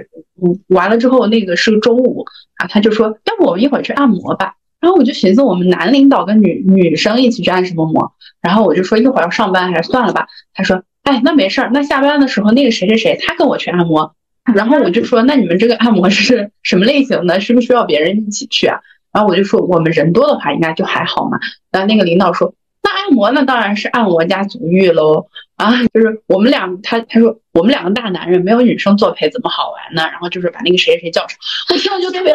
[0.67, 2.25] 完了之后，那个是个中午。
[2.57, 4.55] 啊，他就说，要不我们一会儿去按摩吧。
[4.81, 8.13] 然后我就寻思，我们男领导跟女女生一起去按什么摩？
[8.43, 10.27] 然后我就说，一会儿要上班，还是算了吧。
[10.53, 14.15] 他说，哎，那没事儿，那下班的时候那个谁谁谁他跟我去按摩。
[14.55, 17.41] 然后我就说，那你们这个按摩是什么类型的？
[17.41, 18.81] 需不需要别人一起去啊？
[19.13, 21.39] 然后我就说，我们人多的话应该就还好嘛。
[21.71, 22.55] 然后那个领导说。
[22.83, 25.71] 那按摩那当然是按摩加足浴喽啊！
[25.93, 30.09] 就是我们俩，他他说我们两个大男人没有女生作陪怎么好玩呢？
[30.11, 31.37] 然后就是把那个谁谁谁叫上，
[31.69, 32.33] 我听了就特别，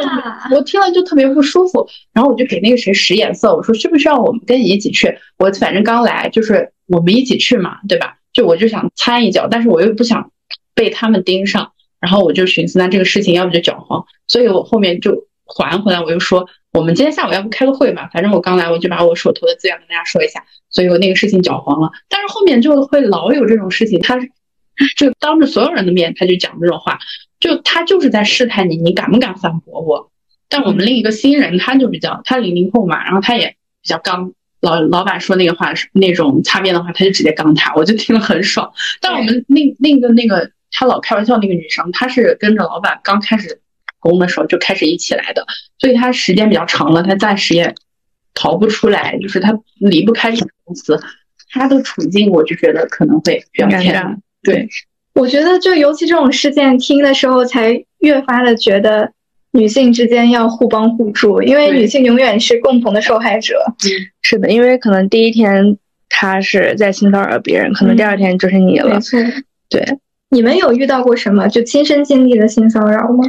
[0.55, 1.89] 我听了就特别不舒服。
[2.13, 5.17] 然后我就给那个谁使眼色，我说需不需要我们跟你一起去？
[5.39, 8.17] 我反正刚来，就是我们一起去嘛，对吧？
[8.31, 10.29] 就我就想掺一脚，但是我又不想
[10.75, 11.71] 被他们盯上。
[11.99, 15.25] 然后我就寻思，那这个事情要不就搅黄，所以我后面就
[15.57, 16.47] 还回来，我又说。
[16.75, 18.09] 我们今天下午要不开个会吧？
[18.13, 21.89] 反正我刚来，我就把我手头的资源跟大家说一下，所以我那个事情搅黄了。
[22.09, 24.19] 但是后面就会老有这种事情，他
[24.97, 26.99] 就当着所有人的面他就讲这种话，
[27.39, 30.11] 就他就是在试探你，你敢不敢反驳我？
[30.49, 34.33] 但我们另一个新人他就比较，他零零后嘛，然后他也比较刚。
[34.61, 38.73] 老老板说那个话是那种擦边的话，他就直接刚他，我就听了很爽。
[38.99, 43.61] 但我们另另一个那个他老开玩笑那个女生，她是跟着老板刚开始。
[44.09, 45.45] 工的时候就开始一起来的，
[45.79, 47.73] 所以他时间比较长了，他暂时也
[48.33, 50.99] 逃不出来，就是他离不开这个公司，
[51.51, 54.15] 他的处境我就觉得可能会比较尴尬。
[54.43, 54.67] 对，
[55.13, 59.11] 我觉得就尤其这种事件听的时候，才越发的觉得
[59.51, 63.55] 女性之间要互帮互助，因为女性永远是共同的受害者。
[64.21, 65.77] 是的，因为可能第一天
[66.09, 68.95] 他是在性骚扰别人，可能第二天就是你了。
[68.95, 69.19] 没错，
[69.69, 69.83] 对，
[70.29, 73.23] 你们有遇到过什么就亲身经历的性骚扰吗？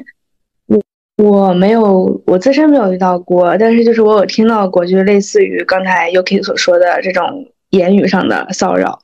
[1.16, 8.98] 我没有，我自身没有遇到过，但是就是我有听到过，就是类似于刚才 UK 所说的这种言语上的骚扰，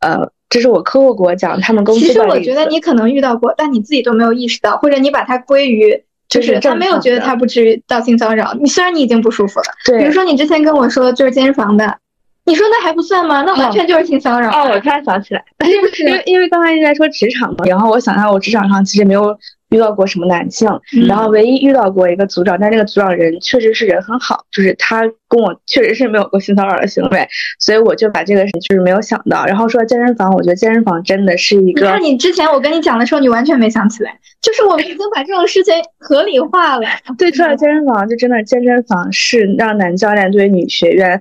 [0.00, 2.00] 呃，这是我客户给我讲他们公司。
[2.06, 8.52] 其实我觉得你可能遇到过，但你自己都没有意识到，或者你把它归于就是他没有觉得他不至于到性骚扰。
[8.60, 11.96] 你虽然你已经不舒服了，对，比如说你之前跟我说就是健身房的，
[12.44, 13.40] 你说那还不算吗？
[13.40, 14.50] 那完全就是性骚扰。
[14.50, 15.42] 哦，我突然想起来，
[16.04, 19.34] 因为因为刚才一直在说职场嘛，然后我想到我职场上其实没有。
[19.74, 27.26] 遇到过什么男性，嗯然后唯一遇到过一个组长，但那个组长人确实是人很好，就是他跟我确实是没有过性骚扰的行为，
[27.58, 29.44] 所以我就把这个事就是没有想到。
[29.46, 36.86] 然后说健身房，我觉得健身房真的是一你个看你之前我跟你讲的时候，你完全没想起来，就是我们已经把这种事情合理化了。
[37.18, 41.20] 对，说到健身房，就真的健身房是让男教练对女学员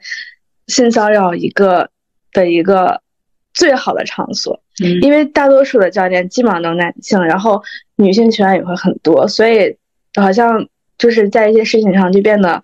[0.68, 1.89] 性骚扰一个
[2.32, 3.01] 的一个
[3.54, 7.61] 最好的场所，嗯因为大多数的教练基本上都是男性，然后
[7.97, 9.76] 女性学员也会很多，所以
[10.15, 10.67] 好像
[10.97, 12.61] 就是在一些事情上就变得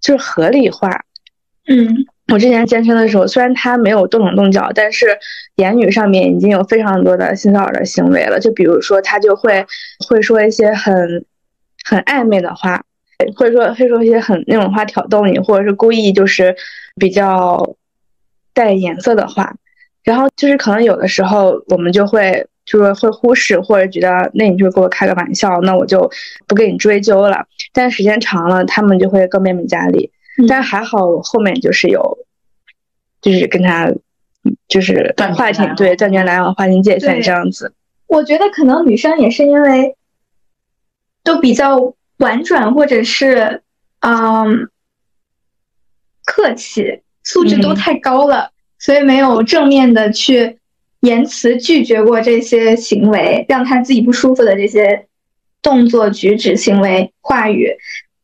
[0.00, 1.04] 就是合理化。
[1.66, 5.18] 嗯我之前健身的时候，虽然他没有动手动脚，但是
[5.56, 8.38] 言语上面已经有非常多的性骚扰的行为了。
[8.38, 9.66] 就比如说，他就会
[10.08, 11.24] 会说一些很
[11.84, 12.84] 很暧昧的话，
[13.34, 16.54] 或者说会说一些很那种话挑逗你，或者是故意就是
[16.94, 17.74] 比较
[18.54, 19.56] 带颜色的话。
[20.02, 26.10] 然后就是可能有的时候我们就会就是会忽视，或者觉得那你就是给我开个玩笑，那我就
[26.46, 27.46] 不跟你追究了。
[27.72, 30.10] 但时间长了，他们就会更变本加厉。
[30.38, 32.18] 嗯但还好我后面就是有，
[33.20, 37.74] 就是跟他嗯就是划清对断绝来往、划清界限这样子。
[38.06, 39.96] 我觉得可能女生也是因为
[41.22, 43.62] 都比较婉转，或者是
[44.00, 44.70] 嗯
[46.24, 50.58] 客气，素质都嗯太高了，所以没有正面的去
[51.00, 55.06] 言辞拒绝过这些行为，让他自己不舒服的这些
[55.62, 57.76] 动作、举止、行为、话语。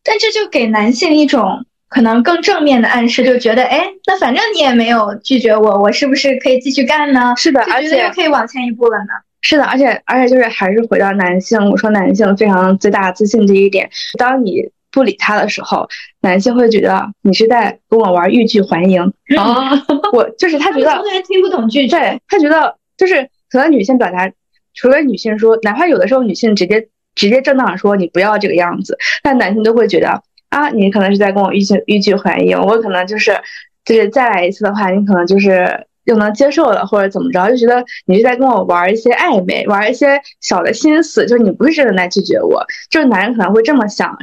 [0.02, 7.34] 但这就给男性一种可能更正面的暗示，就觉得，哎，那反正你也没有拒绝我，我是不是可以继续干呢？
[7.36, 9.12] 是的，而就觉得又且可以往前一步了呢。
[9.42, 13.88] 是的，而且而且就是还是回到男性，我说男性非常最大自信这一点，
[14.18, 15.86] 当你不理他的时候，
[16.22, 19.03] 男性会觉得你是在跟我玩欲拒还迎。
[19.36, 19.72] 啊，
[20.14, 21.99] 我就是他觉得他听不懂拒绝。
[21.99, 24.32] 对他觉得就是可能女性表达，
[24.72, 33.38] 除了女性说，哪怕有的时候女性直接直接正当地说你不要这个样子，但男性都会觉得啊，你可能是在跟我欲拒欲拒还迎，我可能就是
[33.84, 44.16] 就是再来一次的话，你可能就是又能接受了或者怎么着，就觉得你是在跟我玩一些暧昧，玩一些小的心思，就是你不是真的在拒绝我，就是男人可能会这么想。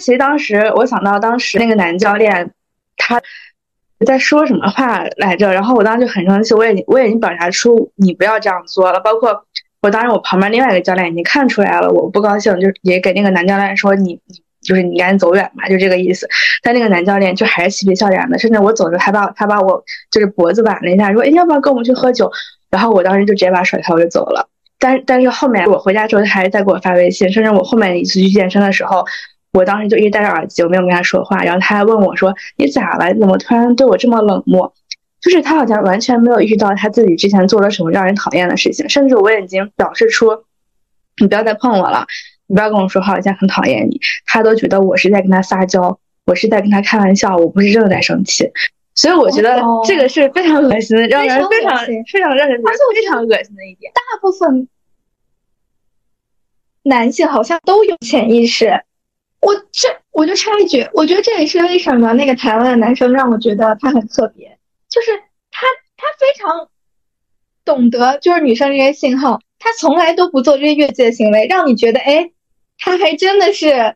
[0.00, 2.50] 其实当时我想到当时那个男教练，
[2.96, 3.20] 他
[4.06, 9.44] 在说什么话来着，然后我当时就很生气，我也我也已经表达出你不要这样做了，包括
[9.82, 16.28] 我当时我旁边另外一个教练已经看出来了，我不高兴，就是也给那个男教练说你你就是你赶紧走远吧，就这个意思。
[16.62, 22.30] 但那个男教练就还是嬉皮笑脸的，甚至我走的时候还把他把我就是脖子挽了一下，说哎要不要跟我们去喝酒？
[22.70, 24.48] 然后我当时就直接把甩开我就走了。
[24.78, 29.04] 但但是后面我回家之后，他还是在给我发微信，甚至我后面一次去健身的时候，
[29.52, 33.12] 我当时就一直戴着耳机，我没有跟他说话，然后他还问我说你咋了？
[33.12, 34.72] 你怎么突然对我这么冷漠？
[35.20, 40.44] 就是他好像完全没有意识到他自己之前做了什么让人讨厌的事情，甚至我已经表示出
[41.18, 42.06] 你不要再碰我了，
[42.46, 44.00] 你不要跟我说话，我现在很讨厌你。
[44.24, 48.50] 他都觉得我是在跟他撒娇，我是在跟他开玩笑，我不是真的在生气。
[48.94, 53.90] 所以我觉得哦这个是非常恶心的，让人非常非常让人非常恶心的一点。
[53.94, 54.68] 大部分
[56.84, 58.84] 男性好像都有潜意识。
[59.40, 65.16] 我这我就插一句，我觉得这也是为什么那个台湾的男生让我觉得他很特别，就是
[65.50, 65.66] 他
[65.96, 66.68] 他非常
[67.64, 72.30] 懂得就是女生这些信号，他从来都不做这些越界行为，让你觉得哎，
[72.78, 73.94] 他还真的是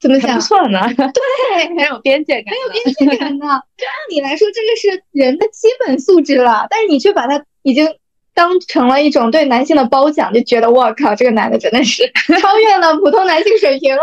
[0.00, 0.40] 怎么讲不？
[0.42, 3.46] 错呢，对， 很有边界感，很有边界感呢。
[3.78, 7.86] 就按理来说，这个是人的基本素质了，但是你却把他已经
[8.34, 12.02] 当成了一种对男性的褒奖，就觉得我靠，这个男的真的是
[12.40, 14.02] 超越了普通男性水平了。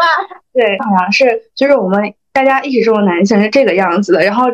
[0.53, 4.47] 对，好像是就是我们大家一直中的男性是这个样子的，然后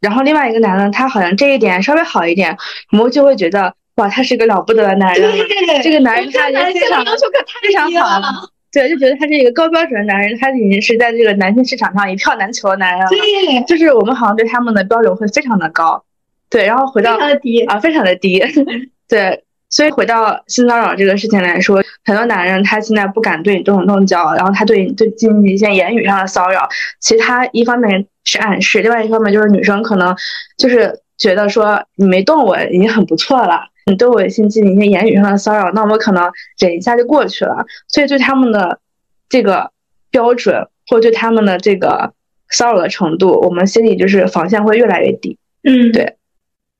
[0.00, 2.56] 然后另外一个男的他好像这一点稍微好一点，
[2.92, 5.44] 我们就会觉得哇，他是个了不得的男人了，
[5.82, 8.02] 这个男人他已经男性的非常要求可太非常低了。
[8.02, 8.26] 好了。
[8.72, 13.06] 对，就觉得他是一个高标准的男人，他已经是在这个男性市场上一票难求的男人了。
[13.08, 16.02] 对，就是我们好像对他们的标准会非常的高，
[16.50, 17.16] 对，然后回非到。
[17.68, 18.42] 啊，非常的低，
[19.08, 26.68] 对，所以回到性骚扰这个事情来说，很多男人他现在不敢对你动手动脚，然后他对你对进行一些言语上的骚扰，
[27.00, 30.14] 其实他一方面是暗示，另外一方面就是女生可能
[30.56, 38.78] 就是觉得说你没动我已经很不错了，你对我进行一些言语上的骚扰，那我可能忍一下就过去了，所以对他们的
[39.28, 39.70] 这个
[40.10, 42.12] 标准或者对他们的这个
[42.48, 45.36] 骚扰的程度，我们心里就是防线会越来越低。
[45.62, 46.16] 嗯，对，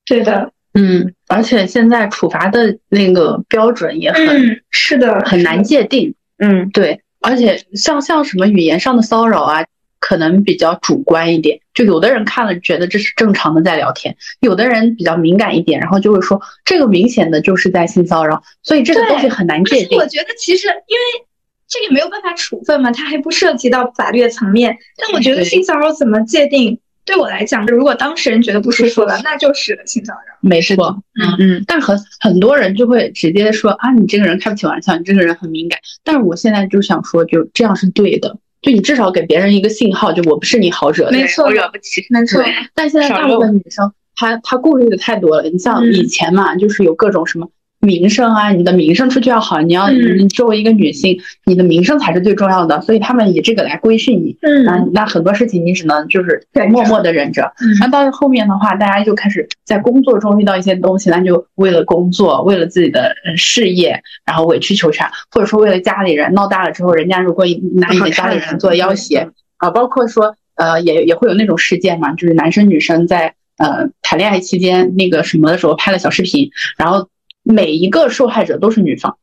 [0.05, 0.51] 对的。
[0.77, 6.13] 嗯，而且现在处罚的那个标准也很、嗯，是的，很难界定。
[6.37, 9.65] 嗯对，而且像像什么语言上的骚扰啊，
[10.01, 19.97] 可能比较主观一点，就有的人看了觉得这是正常的在聊天，有的人比较敏感一点，然后就会说这个明显的就是在性骚扰，所以这个东西很难界定。
[19.97, 21.25] 我觉得其实因为
[21.69, 24.77] 这个没有办法处分嘛，它还不涉及到法律的层面。
[24.97, 26.79] 但我觉得性骚扰怎么界定？
[27.05, 30.35] 对我来讲，如果当事人觉得不舒服了，那就是性骚扰。
[30.41, 31.63] 没错，嗯嗯。
[31.67, 35.79] 但很很多人就会直接说啊，你这个人开不起玩笑，你这个人很敏感。
[36.03, 38.37] 但是我现在就想说，就这样是对的。
[38.61, 42.03] 就你至少给别人一个信号，就我不是你好惹的，没错，我惹不起。
[42.09, 42.43] 没错。
[42.73, 45.43] 但现在大部分女生，她她顾虑的太多了。
[45.49, 47.47] 你像以前嘛，就是有各种什么。
[47.85, 54.35] 名声啊，你的名声出去要好，你要你作为一个女性，你的名声才是最重要的，所以他们以这个来规训你。
[54.41, 57.53] 嗯，那那很多事情你只能就是默默的忍着。
[57.79, 77.07] 那到后面的话，大家就开始在工作中遇到一些东西，那就为了工作，为了自己的事业，然后委曲求全，或者说为了家里人闹大了之后，人家如果拿你的家里人做要挟啊，包括说呃也也会有那种事件嘛，就是男生女生在呃谈恋爱期间那个什么的时候拍了小视频，然后。
[77.45, 79.15] 每一个受害者都是女方，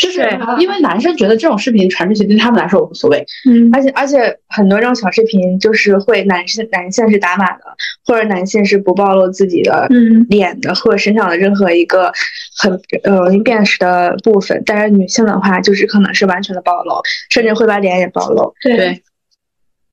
[0.00, 0.20] 就是
[0.58, 7.62] 因为男生觉得这种视频传出去对他们来说无所谓，嗯，而且而且很多这种小视频就是会男性男性是打码的，
[8.04, 9.88] 或者男性是不暴露自己的
[10.28, 12.12] 脸的或者身上的任何一个
[12.58, 12.72] 很
[13.04, 17.00] 呃容易辨识的部分，但是女性的话就是可能是完全的暴露，
[17.30, 18.52] 甚至会把脸也暴露。
[18.60, 19.02] 对。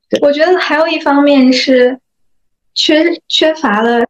[0.08, 1.98] 对，我觉得还有一方面是
[2.76, 4.06] 缺缺乏了。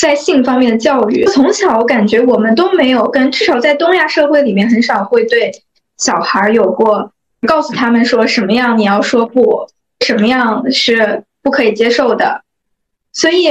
[0.00, 5.50] 在性方面的教育，从小我感觉我们都没有跟，至少在东亚社会里面很少会对
[5.96, 7.12] 小孩有过
[7.46, 9.68] 告诉他们说什么样你要说不，
[10.06, 12.42] 什么样是不可以接受的。
[13.12, 13.50] 所以，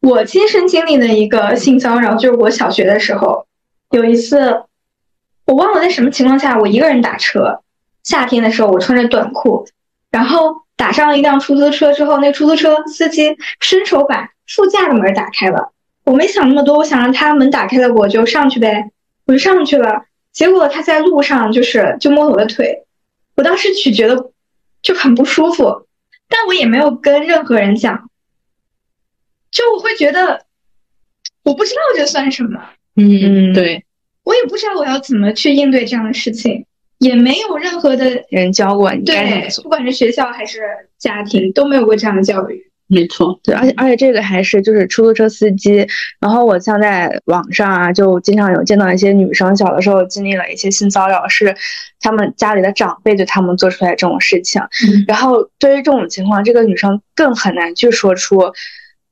[0.00, 3.46] 我亲身经历的一个性骚扰就是我小学的时候，
[3.90, 4.64] 有一次
[5.44, 7.60] 我忘了在什么情况下，我一个人打车，
[8.02, 9.64] 夏天的时候我穿着短裤，
[10.10, 15.70] 然后打上了一辆出租车之后，那出租车司机伸手把副驾的门打开了。
[16.06, 18.90] 我没想那么多，我想让他门打开了，我就上去呗，
[19.26, 20.04] 我就上去了。
[20.32, 22.84] 结果他在路上就是就摸我的腿，
[23.34, 24.30] 我当时就觉得
[24.82, 25.86] 就很不舒服，
[26.28, 28.08] 但我也没有跟任何人讲，
[29.50, 30.46] 就我会觉得
[31.42, 32.62] 我不知道这算什么，
[32.94, 33.84] 嗯，对，
[34.22, 36.66] 我也不知道我要怎么去应对这样的事情，
[36.98, 40.60] 也没有任何的人教过你，对，不管是学校还是
[40.98, 42.65] 家庭都没有过这样的教育。
[42.88, 45.86] 没错，对，而且而且这个还是就是出租车司机。
[46.20, 51.56] 然后我像在网上啊，就经常有见到一些女生小的时候经历了一些性骚扰，是
[52.00, 54.62] 他们家里的长辈对他们做出来这种事情。
[55.08, 58.52] 然后对于这种情况，这个女生更很难去说出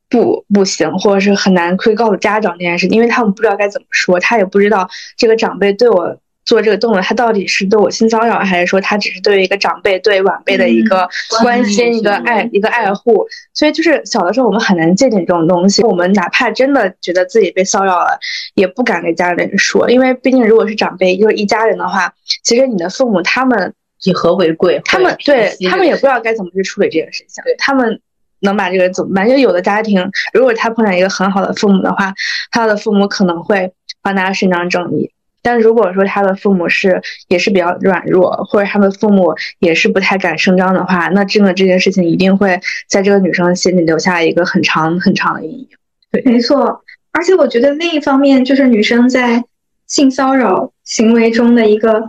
[0.09, 6.17] 不不行，或者是很难会告诉家长这件事，因为他们不知道该怎么说，他也不知道这个长辈对我。
[6.45, 11.09] 做这个动作，他到底是对我性骚扰，还是说他只是对于一个长辈、对晚辈的一个
[11.43, 13.27] 关心、一个爱、一个爱护？
[13.53, 15.83] 所以就是小的时候我们很难界定这种东西。
[15.83, 18.19] 我们哪怕真的觉得自己被骚扰了，
[18.55, 23.73] 也不敢跟家里人说，因为毕竟如果是长辈，就是一家人的话，其实你的父母他们
[24.05, 27.43] 以和为贵，他们对他们也不知道该怎么去处理这件事情。
[27.57, 28.01] 他们
[28.41, 29.27] 能把这个怎么办？
[29.27, 32.13] 就有的家庭，如果他碰上一个很好的父母的话，
[32.51, 33.73] 他的父母可能会
[34.03, 35.11] 帮他伸张正义。
[35.45, 45.69] 但如果说他的父母是也是比较软弱，或者他的父母也是不太敢声张的话，那真的这件事情一定会在这个女生心里留下一个很长很长的阴影。
[46.11, 46.83] 对，没错。
[47.13, 49.45] 而且我觉得另一方面就是女生在
[49.87, 52.03] 性骚扰行为中的一个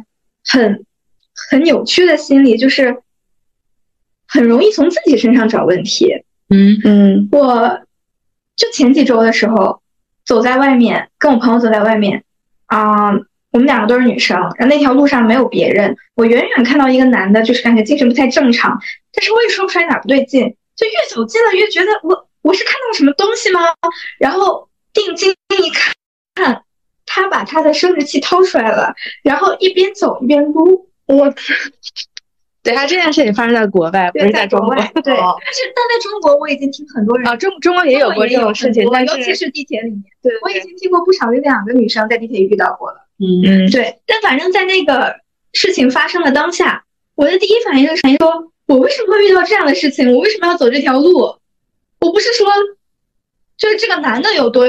[0.45, 0.85] 很
[1.49, 3.01] 很扭曲的心理，就是
[4.25, 6.23] 很容易从自己身上找问题。
[6.49, 7.81] 嗯嗯，我
[8.55, 9.81] 就前几周的时候
[10.25, 12.23] 走在外面，跟我朋友走在外面。
[12.67, 13.11] 啊，
[13.51, 18.79] 我们两个都是女生，然后那条路上没有别人，我远远看到一个男的，就是感觉精神不太正常，
[19.13, 20.41] 但是我也说不出来哪不对劲，
[20.75, 23.61] 就越走近了越觉得我我是看到了什么东西吗？
[24.19, 25.93] 然后定睛一看，
[26.35, 26.63] 看
[27.05, 28.93] 他把他的生殖器掏出来了，
[29.23, 31.57] 然后一边走一边撸，我天！
[32.65, 34.73] 对他这件事情发生在国外，不是在中国。
[34.75, 43.07] 对，但是但在中国，我已经听很多人啊，中中国也有过这种事情，但尤其是地铁里面，对我已经听过不少于两个女生在地铁遇到过了。
[43.19, 43.99] 嗯，对。
[44.07, 45.15] 但反正在那个
[45.53, 50.11] 事情发生的当下，我的第一反应就是说，我为什么会遇到这样的事情？
[50.11, 51.37] 我为什么要走这条路？
[52.01, 52.47] 我不是说，
[53.57, 54.65] 就是这个男的有多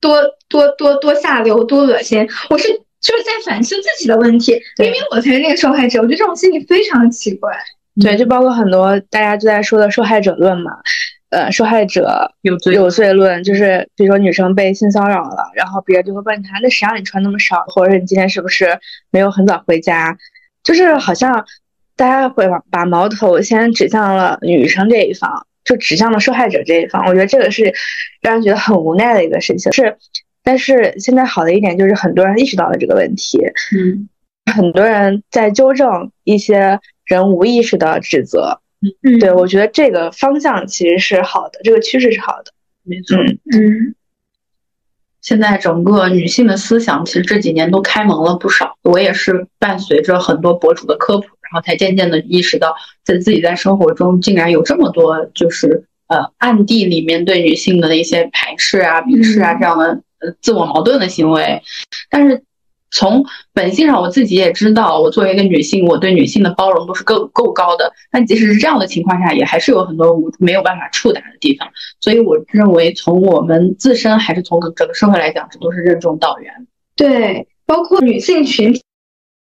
[0.00, 2.80] 多多多多下流、多恶心，我是。
[3.00, 7.52] 就是在反思自己的问题，明明我才是那个受害者，我觉得这种心理非常奇怪。
[8.00, 10.70] 对，就包括很多大家就在说的受害者论嘛，
[11.30, 18.78] 呃，受害者有罪有罪论，就是比如说女生被性骚扰了，然后别人就会问她，那谁让你穿那么少，或者是你今天是不是
[19.10, 20.16] 没有很早回家？
[20.62, 21.44] 就是好像
[21.96, 27.04] 大家会把把矛头先指向了女生这一方，就指向了受害者这一方。
[27.06, 27.74] 我觉得这个是
[28.20, 29.72] 让人觉得很无奈的一个事情。
[29.72, 29.96] 是，
[30.48, 33.38] 但是现在好的一点就是很多人意识到了这个问题，
[33.76, 34.08] 嗯，
[34.56, 38.62] 很多人在纠正一些人无意识的指责。
[39.02, 42.52] 嗯，对我觉得这个方向其实是好的，这个趋势是好的。
[42.82, 43.18] 没错。
[43.18, 43.94] 嗯嗯
[45.20, 48.78] 现在整个女性的思想，其实这几年都开蒙了不少。
[48.84, 52.74] 我也是伴随着很多博主的科普，然后才渐渐的意识到，
[53.04, 60.00] 在自己在生活中竟然有这么多就是呃暗地里面对女性的一些排斥啊、鄙视啊这样的呃
[60.40, 61.62] 自我矛盾的行为。
[62.10, 62.42] 但是
[62.90, 67.92] 从本性上，我自己也知道，我作为一个女性，我对女性的包容度是够够高的。
[68.10, 71.68] 但即使是这样的情况下，也还是有很多我没有办法触达的地方。
[72.00, 76.52] 所以我认为，从我们自身还是从整个社会来讲，这都是任重道远。
[76.96, 78.72] 对，包括女性群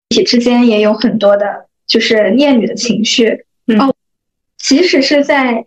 [0.08, 3.44] 体之间也有很多的，就是厌女的情绪。
[3.66, 3.94] 嗯哦，
[4.58, 5.66] 即使是在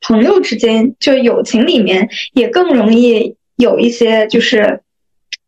[0.00, 4.80] 朋友之间，就友情里面，也更容易有一些就是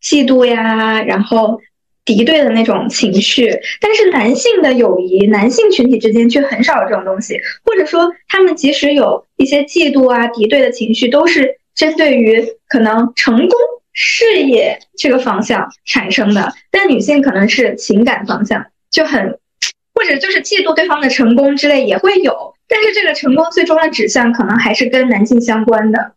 [0.02, 1.61] 嫉妒呀，然后
[2.04, 3.58] 敌对的那种情绪。
[3.80, 13.50] 但是男性的友谊，男性群体之间却很少有这种东西，或者说他们即使有一些嫉妒啊、敌对的情绪，都是针对于可能成功。
[13.92, 19.36] 事业这个方向产生的，但女性可能是情感方向，就很
[19.92, 26.12] 或者就是嫉妒对方的成功之类也会有，但是这个成功最终的指向可能还是跟男性相关的。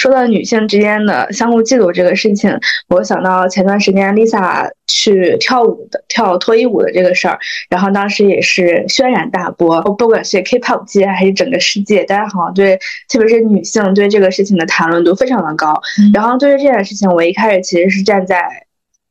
[0.00, 7.38] 说到女性之间的相互嫉妒这个事情，我想到前段时间 Lisa 去跳舞的跳脱衣舞的这个事儿，
[7.68, 12.78] 然后当时也是轩然大波，不管是 K-pop 界还是整个世界，大家好像对，
[13.10, 15.78] 特别是女性对这个事情的谈论度非常的高。
[15.98, 18.42] 嗯然后对于这件事情，我一开始其实是站在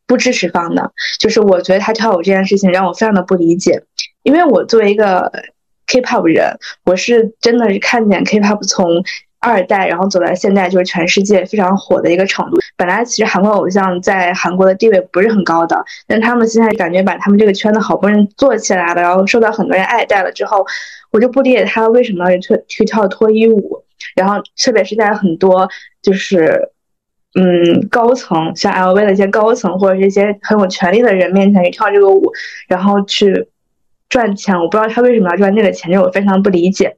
[0.07, 3.83] 不支持方的，就是我觉得她跳舞这件事情让我非常的不理解，
[4.23, 5.31] 因为我作为一个
[5.85, 9.03] K-pop 人，我是真的是看见 K-pop 从
[9.39, 12.57] 二代，然后走到现在，就是全世界非常火的一个程度。
[12.75, 20.65] 本来其实韩国偶像在韩国的地位不是很高的，但他们现在感觉把他们这个圈子好不容易做起来了，然后受到很多人爱戴了之后，
[21.11, 23.83] 我就不理解他为什么要去去跳脱衣舞，
[24.15, 25.67] 然后特别是在很多
[26.01, 26.71] 就是。
[27.35, 32.33] 嗯，高层像 LV 的一些高层或者是一些很有权力的人面前去跳这个舞，
[32.67, 33.47] 然后去
[34.09, 36.97] 赚钱，我不知道他为什么要赚那个钱，这我非常不理解。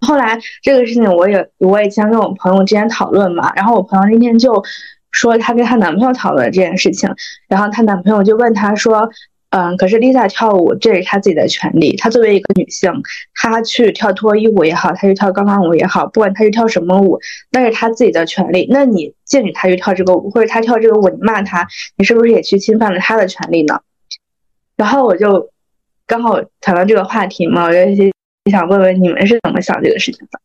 [0.00, 4.62] 后来这个事情我也我也经常跟我朋友之间讨论嘛，然后我朋友那天就
[5.10, 7.10] 说她跟她男朋友讨论这件事情，
[7.48, 9.10] 然后她男朋友就问她说，
[9.50, 12.92] 嗯，可是 Lisa 跳舞这是她自己的权利，她作为一个女性，
[13.34, 17.18] 她去跳脱衣舞也好，她去跳钢管舞也好，不管她去跳什么舞，
[17.50, 18.68] 那是她自己的权利。
[18.70, 23.80] 那你禁止她去跳这个舞，或者她跳这个舞，你骂她，你是不是也去侵犯了她的权利呢？
[24.76, 25.50] 然后我就
[26.06, 27.78] 刚好谈到这个话题嘛，我就
[28.50, 30.40] 想问问你们是怎么想这个事情的？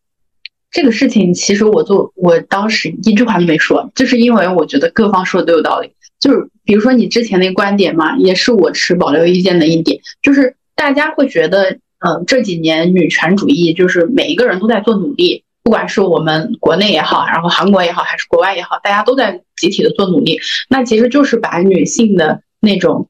[0.72, 5.92] 这个事情其实我做，我当时一句话都没说，就是因为我觉得各方说的都有道理。
[6.20, 20.40] 就是比如说你之前那个观点嘛，也是我持保留意见的一点，就是大家会觉得，嗯、这几年女权主义就是每一个人都在做努力，不管是我们国内也好，然后韩国也好，还是国外也好，大家都在集体的做努力。
[20.70, 23.08] 那其实就是把女性的那种。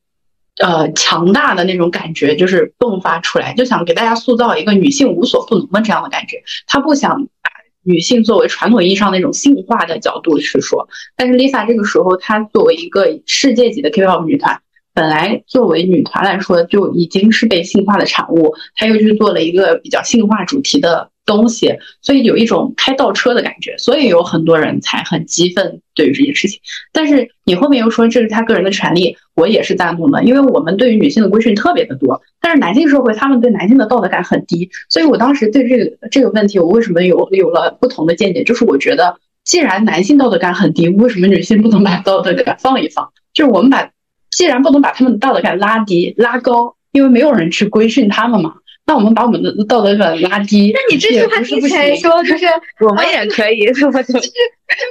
[0.62, 6.43] 呃，强大的那种感觉就是迸发出来，就想给大家塑造一个女性无所不能的这样的感觉。
[6.68, 7.49] 他不想把
[7.82, 10.88] 女性作为传统意义上那种性化的角度去说。
[11.18, 14.62] 但是 Lisa 这个时候，她作为一个世界级的 K-pop 女团，
[14.93, 23.76] 本来作为女团来说就已经是被性化的产物，她又去做了一个比较性化主题的东西，所以有一种开倒车的感觉。
[23.78, 26.59] 所以有很多人才很激愤对于这件事情。
[26.91, 38.43] 但是你后面又说这是他个人的权利，我也是赞同的，因为我们对于女性的规训特别的多，但是男性社会他们对男性的道德感很低，所以我当时对这个这个问题，我为什么有有了不同的见解？
[38.43, 43.11] 就是我觉得，既然男性道德感很低，为什么女性不能把道德感放一放？
[43.34, 43.89] 就是我们把，
[44.30, 48.53] 既然不能把他们的道德感拉低拉高，因为没有人去规训他们嘛，
[48.86, 52.45] 那我们把我们的道德感拉低，那你这句话听起来说就是
[52.81, 53.93] 我们也可以， 我就就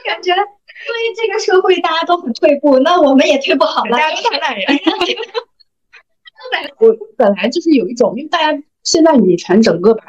[0.05, 3.97] 感觉，因为这个社会大家都很退步，那我们也退不好了。
[3.97, 4.67] 大家都是懒人。
[6.81, 10.05] 我本来就是有一种，因为大家现在女权整个把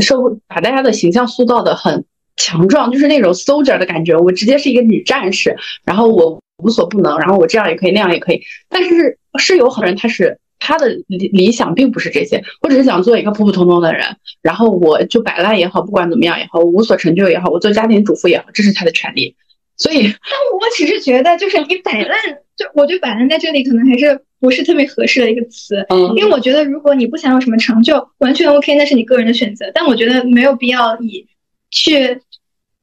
[0.00, 2.04] 社会把大家的形象塑造的很
[2.36, 4.16] 强壮，就是那种 soldier 的感觉。
[4.16, 8.42] 我直接是一个女战士，然后我无所不能，然后我这样也可以，那样也可以。
[8.68, 19.34] 但是是有很多人，他是他的理理想并不是这些，我只是想做一个普普通通的人，然后我就摆烂也好，不管怎么样也好，我无所成就也好，我做家庭主妇也好，这是他的权利。
[19.76, 22.16] 所以，但我只是觉得，就是你摆烂，
[22.56, 29.70] 就我觉得摆烂在这里可能还是不是特别合适的一个词，嗯因为我觉得如果你不想有什么成就，完全 OK，那是你个人的选择。
[29.74, 31.26] 但我觉得没有必要以
[31.70, 32.20] 去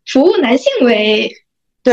[0.06, 1.34] 服务男性为对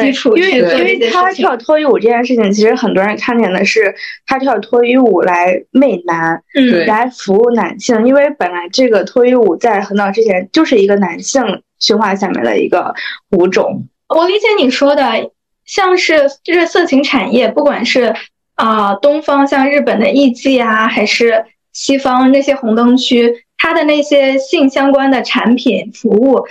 [0.00, 1.10] 基，础因为因为。
[1.10, 3.94] 他跳脱衣舞这件事情，其实很多人看见的是
[4.26, 8.06] 他跳脱衣舞来媚男，嗯，来服务男性。
[8.06, 11.42] 因为本来这个脱衣舞在很早之前就是一个男性
[11.78, 12.94] 驯化下面的一个
[13.30, 13.86] 舞种。
[14.08, 15.30] 我理解你说的，
[15.64, 18.14] 像是就是色情产业，不管是
[18.54, 26.42] 啊、东方像日本的艺妓啊，还是西方那些红灯区，它的那些性相关的产品服务，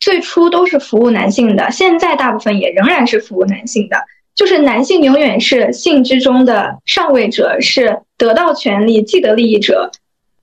[0.00, 3.96] 最初都是服务男性的，现在大部分也仍然是服务男性的。
[4.34, 9.90] 就是男性永远是性之中的上位者，是得到权利、既得利益者，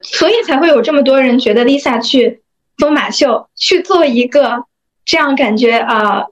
[0.01, 2.41] 所以才会有这么多人觉得 Lisa 去
[2.77, 4.65] 疯马秀去做一个
[5.03, 6.25] 这样感觉啊、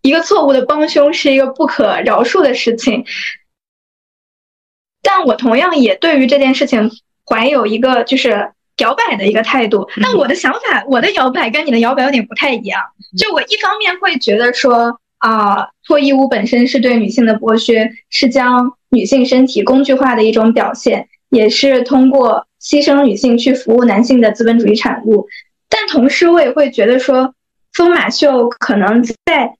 [0.00, 3.04] 一个错误的帮凶是一个不可饶恕的事情。
[5.02, 6.90] 但我同样也对于这件事情
[7.26, 9.88] 怀有一个就是摇摆的一个态度。
[10.02, 12.82] 但我的想法，我的摇摆跟你的摇摆有点不太一样。
[13.16, 25.28] 就我一方面会觉得说啊，脱衣舞本身是对女性的剥削，是将女性身体工具化的一种表现，也是通过牺牲女性去服务男性的资本主义产物。
[25.68, 27.34] 但同时，我也会觉得说，
[27.72, 29.54] 疯马秀可能在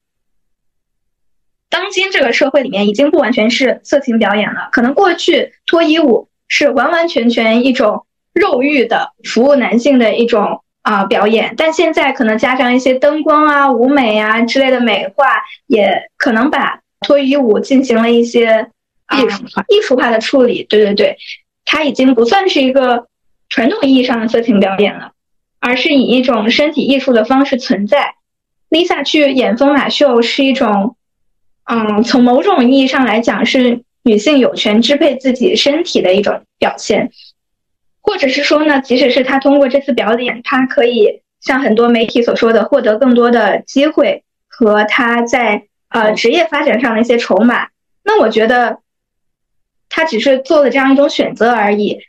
[1.68, 4.70] 当今这个社会里面，已经不完全是色情表演了。
[4.72, 15.26] 可能过去脱衣舞是完完全全一种肉欲的服务男性的一种啊、表演，但现在可能加上一些灯光啊、舞美啊之类的美化，
[15.66, 18.68] 也可能把脱衣舞进行了一些、
[19.06, 20.64] 啊艺术化艺术化的处理。
[20.64, 21.16] 对对对，
[21.64, 23.06] 它已经不算是一个
[23.48, 25.12] 传统意义上的色情表演了。
[25.62, 28.14] 而是以一种身体艺术的方式存在。
[28.70, 30.96] Lisa 去演疯马秀是一种，
[31.64, 37.10] 嗯，从某种意义上来讲是女性有权支配自己身体的一种表现，
[38.10, 47.68] 或者是说呢，即使是他通过这次表演，他可以像很多媒体所说的，获得更多的机会和他在呃职业发展上的一些筹码。
[48.02, 48.78] 那我觉得，
[49.88, 52.00] 他只是做了这样一种选择而已，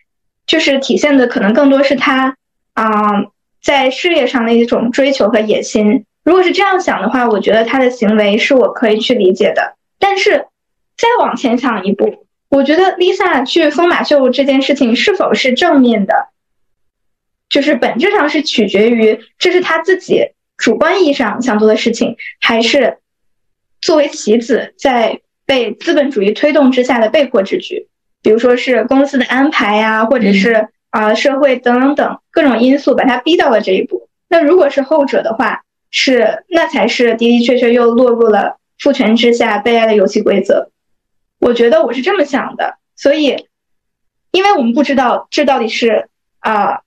[0.48, 2.36] 就是体现的可能更多是他。
[2.74, 3.26] 啊、
[3.62, 6.06] 在事业上的一种追求和野心。
[6.24, 9.76] 如果是这样想的话，我觉得他的行为是我可以去理解的。
[10.00, 10.46] 但是
[10.98, 16.28] 再往前想一步，我觉得 Lisa 去疯马秀这件事情是否是正面的，
[17.50, 22.98] 就是本质上是取决于这是他自己主观意义上想做的事情，还是
[23.80, 27.88] 作为棋子在被资本主义推动之下的被迫之举。
[28.22, 34.10] 比如说是公司的安排呀、或者是啊、社会等等等各种因素把他逼到了这一步。
[34.28, 40.71] 那如果是后者的话，是那才是的的确确又落入了父权之下悲哀的游戏规则。
[41.42, 43.48] 我觉得我是这么想的，所以，
[44.32, 46.08] 因为我们不知道这到底是
[46.40, 46.82] 啊、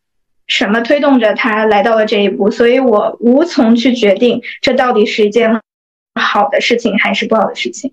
[0.46, 5.60] 什么推动着他来到了这一步，所以我无从去决定这到底是一件
[6.18, 7.92] 好的事情还是不好的事情。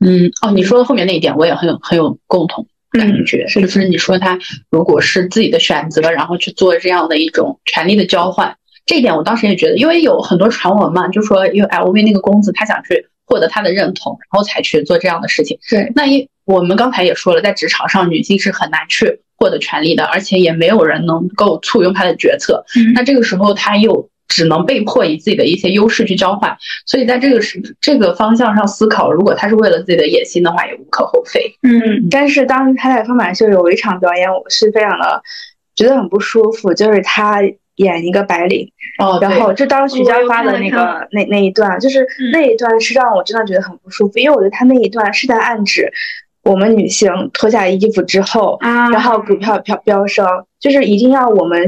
[0.00, 4.38] 嗯，哦，你说的后面那一点我也很有很有共同感嗯觉，就是你说他
[4.70, 15.58] 如果是自己的选择，然后去做这样的一种权利的交换，这一点我当时也觉得，因为有很多传闻嘛，就说因为 LV 那个公子他想去获得他的认同，然后才去做这样的事情。
[15.68, 22.64] 对，那一我们刚才也说了，在职场上女性是很难去获得权利的，而且也没有人能够簇拥她的决策。
[22.76, 26.56] 嗯那这个时候她又只能被迫以自己的一些优势去交换，
[26.86, 31.40] 所以在这个时这个方向上思考，如果她是为了自己的野心的话，也无可厚非。
[31.62, 35.22] 嗯但是当时他在疯马秀有一场表演，我是非常的
[35.74, 37.40] 觉得很不舒服，就是他
[37.76, 45.92] 演一个白领，哦然后就当时徐佳发的那个那那一段，就是嗯那一段是让我真的觉得很不舒服，因为我觉得他那一段是在暗指
[46.42, 50.26] 我们女性脱下衣服之后，啊然后股票飙飙升，
[50.58, 51.66] 就是一定要我们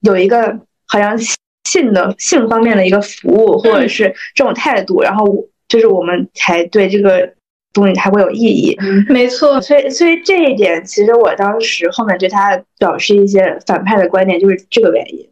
[0.00, 1.16] 有一个好像
[1.64, 5.26] 性的性方面的一个服务，或者是这种态度，然后
[5.68, 7.32] 就是我们才对这个
[7.72, 8.76] 东西才会有意义。
[9.08, 15.29] 没错，所以，所以这一点，其实我当时后面对他表示一些反派的观点，就是这个原因。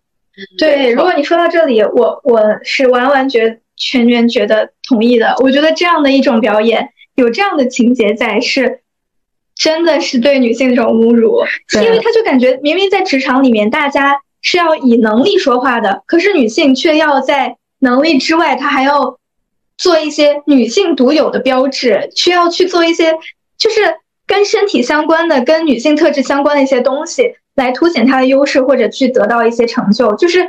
[0.59, 5.35] 对，如果你说到这里，我我是完完全全全觉得同意的。
[5.41, 8.81] 我觉得这样的一种表演，有这样的情节在，是
[9.55, 11.43] 真的是对女性的一种侮辱，
[11.83, 19.19] 因为他就感觉明明在职场里面，大家是要以能力说话的，可是女性却要在能力之外，她还要
[19.77, 23.13] 做一些女性独有的标志，需要去做一些
[23.57, 30.47] 就是跟身体相关的、跟女性特质相关的一些东西，来凸显他的优势或者去得到一些成就，就是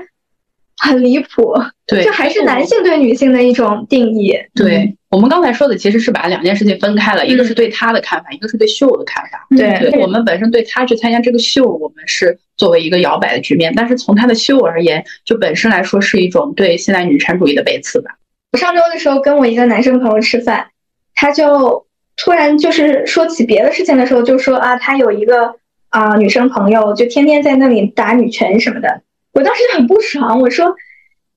[0.77, 1.53] 很离谱。
[1.85, 4.33] 对，就还是男性对女性的一种定义。
[4.53, 9.45] 对，我们刚才说的其实是把两件事情分开了，一个是对他的看法，一个是对秀的看法。
[9.49, 18.11] 对对，我们本身对他去参加这个秀，我们是作为一个摇摆的局面，但是从他的秀而言，就本身来说是一种对现代女权主义的背刺吧。
[18.51, 20.67] 我上周的时候跟我一个男生朋友吃饭，
[21.15, 21.85] 他就
[22.17, 25.55] 突然就是说起别的事情的时候，就说啊，他有一个
[25.89, 29.01] 啊、女生朋友，就天天在那里打女拳什么的。
[29.33, 30.75] 我当时就很不爽，我说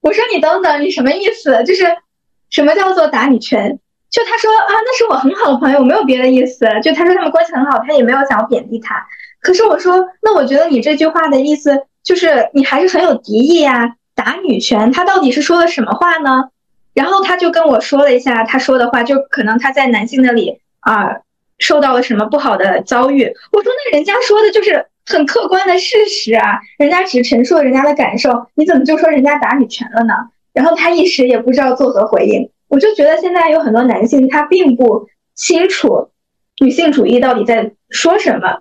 [0.00, 1.62] 我说你等等，你什么意思？
[1.64, 1.86] 就是
[2.50, 3.78] 什么叫做打女拳？
[4.10, 6.66] 就他说啊，那是我很好的朋友，没有别的意思。
[6.82, 9.06] 就他说他们关系很好，他也没有想要贬低他。
[9.40, 16.50] 可是我说，那我觉得你这句话的意思就是你还是很有敌意呀、打女权，他到底是说了什么话呢？
[16.94, 21.20] 然后他就跟我说了一下他说的话，就可能他在男性那里啊、
[21.62, 23.24] 受到了什么不好的遭遇。
[23.52, 30.12] 我说那人家说的就是很客观的事实啊，人家只陈述了人家的感受，你怎么就说人家打女权了呢？
[30.52, 32.50] 然后他一时也不知道作何回应。
[32.68, 36.10] 我就觉得现在有很多男性他并不清楚
[36.58, 38.60] 女性主义到底在说什么，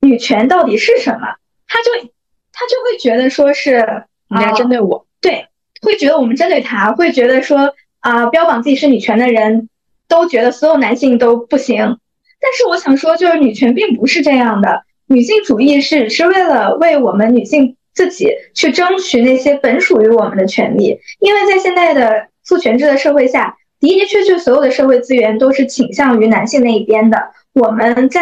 [0.00, 1.36] 女权到底是什么，
[1.66, 2.08] 他就
[2.52, 5.46] 他就会觉得说是人家针对我，对，
[5.82, 9.68] 会觉得我们针对他，会觉得说啊、标榜自己是女权的人
[10.08, 11.98] 都觉得所有男性都不行。
[12.44, 27.18] 但是我想说，就是女权并不是这样的，女性主义是是为了为我们女性自己去争取那些本属于我们的权利，因为在现在的父权制的社会下，的的确确所有的社会资源都是倾向于男性那一边的，
[27.54, 28.20] 我们在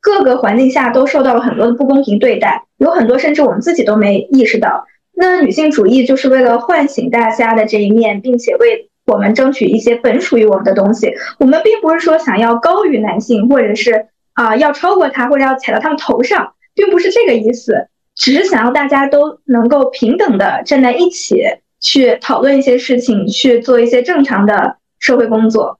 [0.00, 4.84] 各个环境下都受到了很多的不公平对待，有很多甚至我们自己都没意识到。
[5.14, 11.12] 那女性主义就是为了唤醒大家的这一面，并且为我们争取一些本属于我们的东西。
[11.38, 21.42] 我们并不是说想要高于男性，或者是啊、要超过他，或者要踩到他们头上，并不是这个意思，只是想要大家都能够平等的站在一起，
[21.80, 25.78] 去讨论一些事情，去做一些正常的社会工作。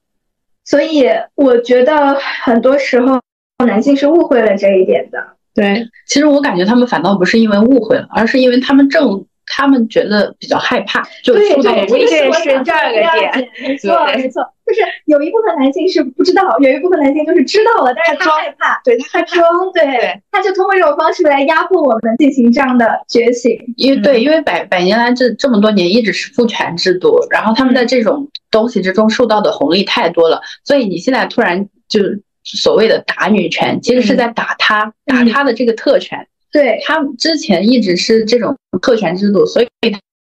[0.65, 2.15] 所以我觉得
[2.45, 3.21] 很多时候
[3.65, 5.19] 男性是误会了这一点的。
[5.55, 12.29] 对，其实我感觉他们反倒不是因为误会了，而是因为他们正他们觉得比较害怕，就对受到了，威胁。
[12.29, 13.49] 这是这儿个点。
[13.63, 23.57] 没错没错，就是有一部分男性是不知道，有一部分男性就是知道了，但是他害怕，对他他装，对对，他就通过这种方式来压迫我们进行这样的觉醒。
[23.77, 32.01] 因为对，因为百百年来这这么多年一直是父权制度，然后他们在这种东西之中受到的红利太多了，所以你现在突然就
[32.43, 36.27] 所谓的打女权，其实是在打他，打他的这个特权。
[36.57, 39.69] 对，他之前一直是这种特权制度，所以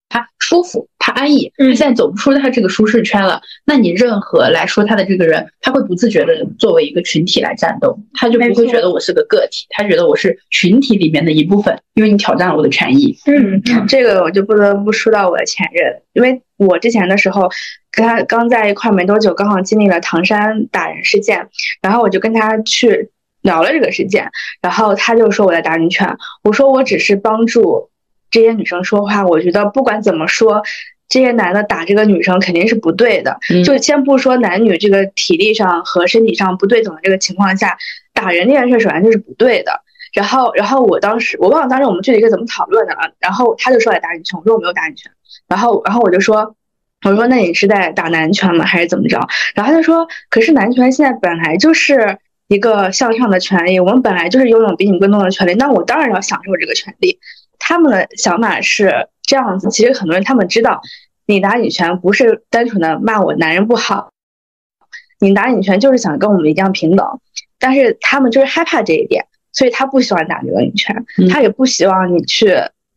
[0.08, 1.52] 他舒服，他安逸。
[1.58, 13.16] 嗯他现在走不出他这个舒适圈了，那你任何来说他的这个人，他会不自觉的作为一个群体来战斗，他就不会觉得我是个个体，他觉得我是群体里面的一部分，因为你挑战了我的权益。
[13.26, 17.48] 嗯这个我就不得不说到我的前任，因为我之前的时候
[17.92, 21.46] 跟他刚在一块没多久，刚好经历了唐山打人事件，
[21.80, 23.10] 然后我就跟他去
[23.46, 24.30] 聊了这个事件，
[24.60, 27.88] 然后他就说我在打女权，我说我只是帮助
[28.30, 30.62] 这些女生说话，我觉得不管怎么说。
[31.08, 37.78] 这些男的打这个女生肯定是不对的，嗯就先不说男女这个体力上和身体上不对等的这个情况下，
[38.12, 39.70] 打人这件事首先就是不对的。
[40.12, 43.02] 然后，然后我当时我忘了当时我们具体是怎么讨论的了。
[43.20, 45.12] 然后他就说来打女拳，我说我没有打女拳。
[45.46, 46.56] 然后，然后我就说，
[47.04, 48.64] 我说那你是在打男拳吗？
[48.64, 49.20] 还是怎么着？
[49.54, 52.18] 然后他就说，可是男拳现在本来就是
[52.48, 57.18] 一个向上的权利，我们本来就是拥有比你更多的权利，那我当然要享受这个权利。
[57.58, 60.80] 他们的想法是这样子，其实很多人他们知道，
[61.26, 64.10] 你打女权不是单纯的骂我男人不好，
[65.18, 67.04] 你打女权就是想跟我们一样平等，
[67.58, 72.50] 但是他们就是害怕这一点，所以他不喜欢打这个女拳，嗯他也不希望你去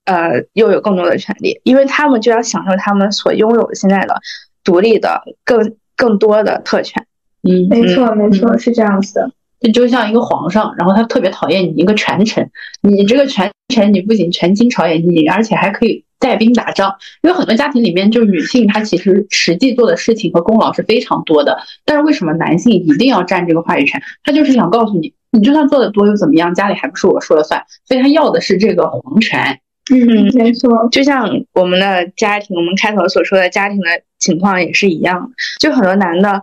[0.06, 4.22] 呃又有更多的权利，因为他们就要享受他们所拥有的现在的
[4.64, 7.04] 独立的更更多的特权。
[7.42, 9.32] 嗯，没错没错，是这样子的。
[9.60, 12.50] 这就像一个皇上，然后他特别讨厌你一个权臣，
[12.82, 16.96] 你这个权臣你不仅权倾朝野，你而且还可以带兵打仗。
[17.22, 24.02] 因为很多家庭里面，就是女性她其实实际做的事情和功劳是非常多的，但是为什么男性一定要占这个话语权？
[24.24, 27.64] 他就是想告诉你，你就算做的多又怎么样，家里还不是我说了算。
[27.86, 29.60] 所以他要的是这个皇权。
[29.92, 30.88] 嗯，没错。
[30.92, 33.88] 就像我们的家庭，我们开头所说的家庭的
[34.20, 36.42] 情况也是一样，就很多男的，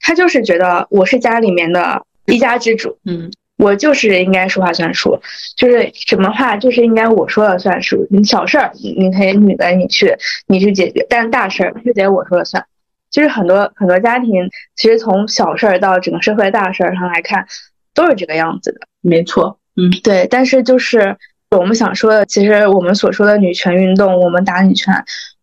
[0.00, 5.20] 他就是觉得我是家里面的一家之主，嗯，我就是应该说话算数，
[5.56, 8.06] 就是什么话就是应该我说了算数。
[8.10, 10.16] 你小事儿，你你可以女的你去
[10.46, 12.64] 你去解决，但是大事儿就得我说了算。
[13.10, 17.46] 就是很多很多家庭，其实从小事儿到整个社会大事儿上来看，
[17.94, 18.80] 都是这个样子的。
[19.00, 19.58] 没错。
[19.76, 21.16] 嗯，对，但是就是
[21.50, 24.92] 我们想说的，其实我们所说的女权运动，我们打女权，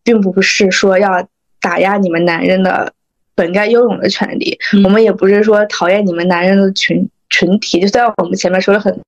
[0.04, 1.26] 并不是说要
[1.60, 2.92] 打压你们男人的
[3.34, 4.58] 本该拥有的权利。
[4.72, 9.00] 嗯我们也不是说讨厌你们男人的群群体，就虽然我们前面说了很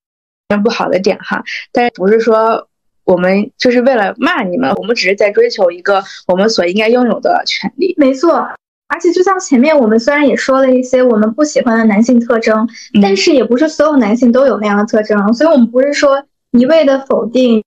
[0.62, 2.68] 不好的点哈，但是不是说
[3.04, 7.94] 我们就是为了骂你们，我们只是在追求一个我们所应该拥有的权利。
[7.96, 8.48] 没错。
[8.88, 17.64] 而且就像前面我们虽然也说了一些我们不喜欢的男性特征，嗯但是也不是所有男性都有那样的特征，所以我们不是说一味的否定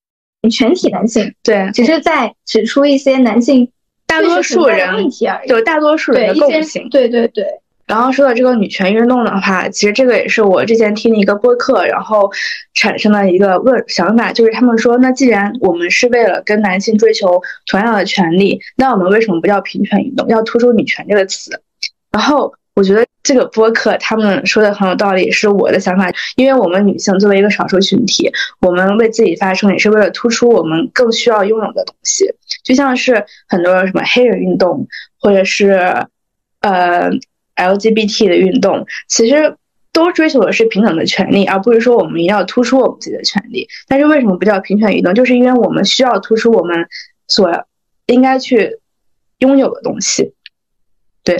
[0.50, 3.70] 全体男性，对，只是在指出一些男性
[4.10, 5.08] 大多数人。
[5.46, 6.88] 就大多数人的共性。
[6.90, 7.44] 对对对，
[7.86, 12.30] 然后说到这个女权运动的话，其实这个也是我之前听的一个播客，然后
[12.74, 21.62] 产生的一个问想法，就是他们说，那既然我们是为了跟男性追求同样的权利，那我们为什么不叫平权运动，要突出女权这个词？
[22.12, 32.24] 然后我觉得这个播客他们说的很有道理，是我的想法，因为我们女性作为一个少数群体，我们为自己发声，也是为了突出我们更需要拥有的东西，
[32.64, 34.88] 就像是很多什么黑人运动，
[35.20, 35.72] 或者是
[36.60, 37.10] 呃
[37.54, 39.54] LGBT 的运动，其实
[39.92, 43.68] 都追求的是平等的权利，而不是说我们要突出我们自己的权利。
[43.88, 45.12] 但是为什么不叫平权运动？
[45.12, 46.88] 就是因为我们需要突出我们
[47.28, 47.66] 所
[48.06, 48.78] 应该去
[49.40, 50.32] 拥有的东西。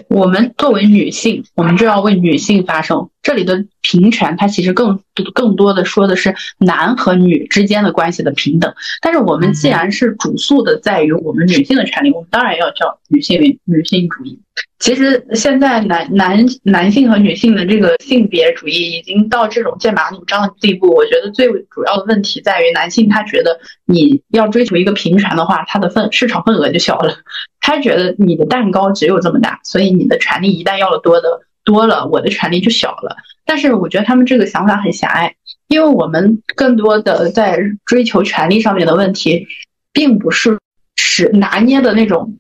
[0.09, 3.09] 我们作为女性，我们就要为女性发声。
[3.23, 5.01] 这里的平权，它其实更
[5.35, 8.73] 更多的说的是男和女之间的关系的平等。
[9.03, 14.41] 但是我们既然是主诉的在于我们女性的权利，我们当然要叫女性女性主义。
[14.79, 20.89] 其实现在男男男性和女性的这个性别主义已经到这种剑拔弩张的地步。
[20.89, 27.15] 我觉得最主要的问题在于男性他觉得你要追求一个平权的话，他的份市场份额就小了。
[27.61, 33.17] 他觉得你的蛋糕只有这么大，所以你的权利一旦要的多的多了，我的权利就小了。
[33.45, 35.35] 但是我觉得他们这个想法很狭隘，
[35.69, 39.47] 因为我们更多的在追求权利上面的问题，
[39.93, 40.59] 并不是
[40.97, 42.39] 实拿捏的那种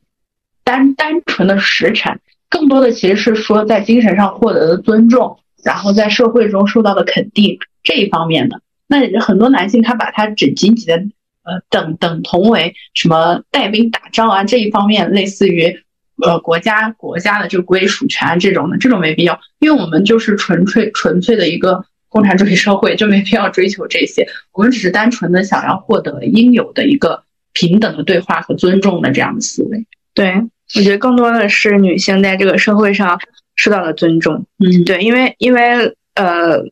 [0.64, 8.60] 单单纯的实产，更多的其实是说在精神上获得的尊重，然后在社会中受到的肯定这一方面的。
[8.86, 11.02] 那很多男性他把他只仅仅的
[11.50, 15.82] 呃等等同为什么带兵打仗啊这一方面，类似于
[16.22, 24.28] 呃国家国家的这个归属权这种的，这种没必要，因为我们就是纯粹纯粹的一个共产主义社会，就没必要追求这些。
[24.52, 29.86] 我们只是单纯的想要获得应有的一个平等的对话和尊重的这样的思维。
[30.14, 30.34] 对，
[30.76, 33.18] 我觉得更多的是女性在这个社会上
[33.56, 34.46] 受到了尊重。
[34.58, 36.62] 嗯，对，因为因为呃，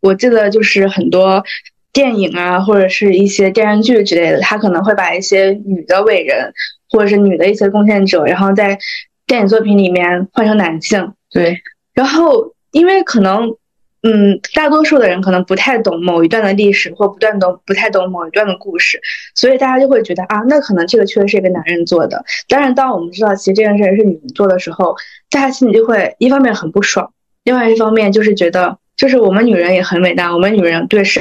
[0.00, 1.44] 我记得就是很多
[1.92, 6.52] 电影啊，或者是一些电视剧之类的，他可能会把一些女的伟人
[6.90, 8.78] 或者是女的一些贡献者，然后在
[9.26, 11.12] 电影作品里面换成男性。
[11.30, 11.60] 对，
[11.94, 13.56] 然后因为可能，
[14.02, 19.00] 嗯，大多数的人可能不太懂某一段的历史，或不断懂不太懂某一段的故事，
[19.34, 22.24] 所以大家就会觉得啊，那可能这个确实是一个男人做的。
[22.48, 24.94] 当然，当我们知道其实这件事是女人做的时候，
[25.30, 27.12] 大家心里就会一方面很不爽，
[27.44, 31.20] 另外一方面就是觉得，就是我们女人也很伟大，我们女人对社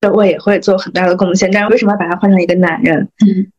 [0.00, 3.08] 社会也会做很大的贡献，但是为什么要把它换成一个男人？
[3.26, 3.50] 嗯，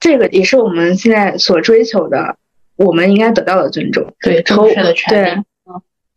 [0.00, 2.36] 这个也是我们现在所追求的，
[2.76, 4.14] 我们应该得到的尊重。
[4.20, 5.42] 对，正和确的权利。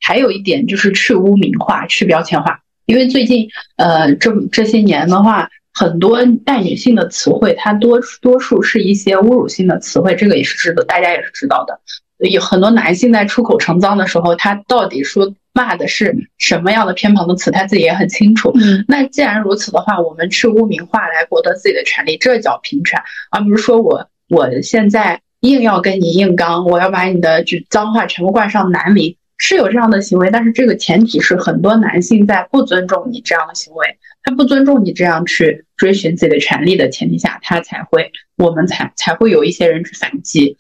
[0.01, 11.81] 还有一点就是去污名化、去标签化，因为最近呃这这些年的话，很多带女性的词汇，它多多数是一些侮辱性的词汇，这个也是值得，大家也是知道的。
[12.19, 18.51] 有很多男性在出口成脏的时候，他到底说骂的是什么样的偏旁的词，他自己也很清楚。
[18.55, 22.99] 嗯，那既然如此的话，我们去污名化来博得自己的权利，这叫平权，
[23.31, 40.57] 而不是说我我现在硬要跟你硬刚，我要把你的就脏话全部冠上男名，是有这样的行为，但是这个前提是很多男性在不尊重你这样的行为，他不尊重你这样去追寻自己的权利的前提下，他才会我们才才会有一些人去反击。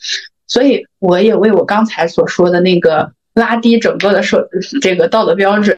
[0.49, 4.49] 所以我也为我刚才所说的那个拉低整个的社
[4.81, 5.77] 这个道德标准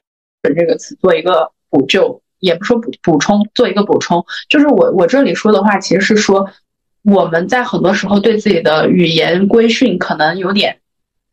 [0.55, 6.49] 这个词做一个补救，也不说补补充，做一个补充，就是我我这里说的话其实是说
[7.03, 10.79] 我们在很多时候对自己的语言规训可能有点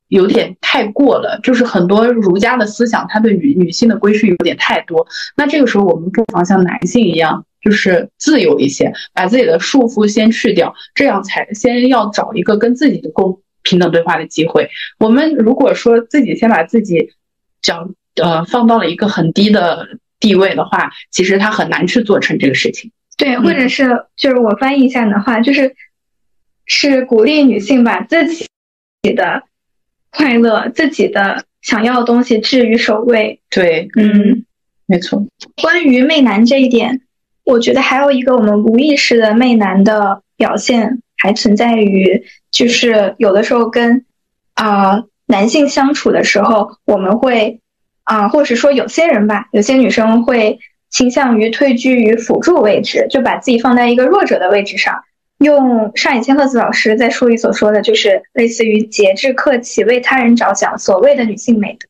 [0.09, 5.07] 有点太过了，就是很多儒家的思想，它对女女性的规训有点太多。
[5.37, 7.45] 那这个时候我们不妨像男性一样。
[7.61, 14.71] 就是自由一些，把自己的束缚先去掉，这样才先要找一个跟自己的公平等对话的机会。
[14.99, 17.11] 我们如果说自己先把自己
[17.61, 19.87] 讲呃放到了一个很低的
[20.21, 22.93] 地位的话，其实他很难去做成这个事情。
[23.17, 25.75] 对，或者是就是我翻译一下你的话，就是
[26.67, 28.47] 是鼓励女性把自己
[29.15, 29.43] 的
[30.11, 33.41] 快乐、自己的想要的东西置于首位。
[33.51, 34.45] 对，嗯，
[34.87, 35.27] 没错。
[35.61, 37.01] 关于媚男这一点，
[37.49, 44.05] 我觉得还有一个我们无意识的媚男的表现，还存在于就是有的时候跟
[44.53, 47.61] 啊、男性相处的时候，我们会
[48.05, 50.59] 啊，或者说有些人吧，有些女生会
[50.91, 55.03] 倾向于退居于辅助位置，就把自己放在一个弱者的位置上。
[55.39, 61.89] 用上野千鹤子老师在书里所说的就是类似于节制、客气、为他人着想，所谓的女性美德。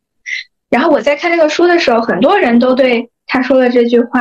[0.70, 4.20] 然后我在看这个书的时候，很多人都对他说的这句话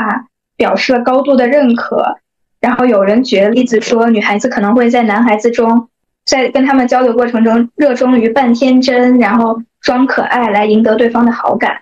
[0.57, 2.17] 表示了高度的认可。
[2.59, 5.89] 然后有人举了例子说，女孩子可能会在男孩子中，
[6.25, 11.81] 在跟他们交流过程中热衷于扮天真，然后装可爱来赢得对方的好感，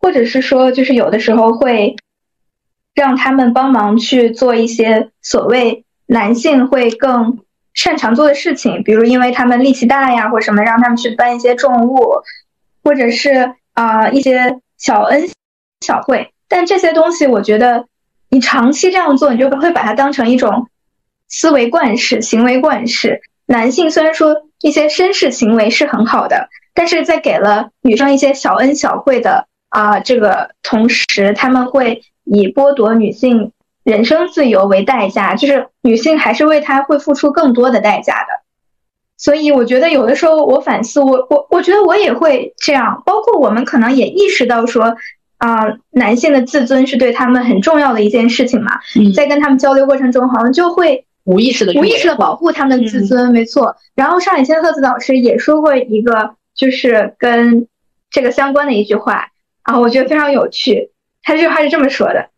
[0.00, 1.94] 或者是说，就是有的时候会
[2.92, 7.38] 让他们帮忙去做一些所谓男性会更
[7.72, 12.04] 擅长做的事情，比如因为他们力气大呀，或什么，让他们去搬一些重物，
[12.82, 15.28] 或者是啊一些小恩
[15.82, 16.32] 小惠。
[16.48, 17.86] 但这些东西，我觉得。
[18.36, 20.68] 你长期这样做，你就会把它当成一种
[21.26, 23.22] 思维惯式、行为惯式。
[23.46, 33.52] 男性虽然说一些绅士行为是很好的，但是在给了女生一些小恩小惠的啊这个同时，他们会以剥夺女性
[33.84, 38.44] 人生自由为代价，就是女性还是为他会付出更多的代价的。
[39.16, 44.94] 所以我觉得有的时候我反思，我我我觉得我也会这样，包括我们可能也意识到说。
[45.38, 48.78] 啊，男性的自尊是对他们很重要的一件事情嘛，
[49.14, 53.76] 在跟他们交流过程中，好像就会无意识的无意识的保护他们的自尊，没错。
[53.94, 57.66] 然后上野千鹤子老师也说过一个，就是跟
[58.10, 59.28] 这个相关的一句话
[59.62, 60.90] 啊，我觉得非常有趣。
[61.22, 62.28] 他这句话是这么说的：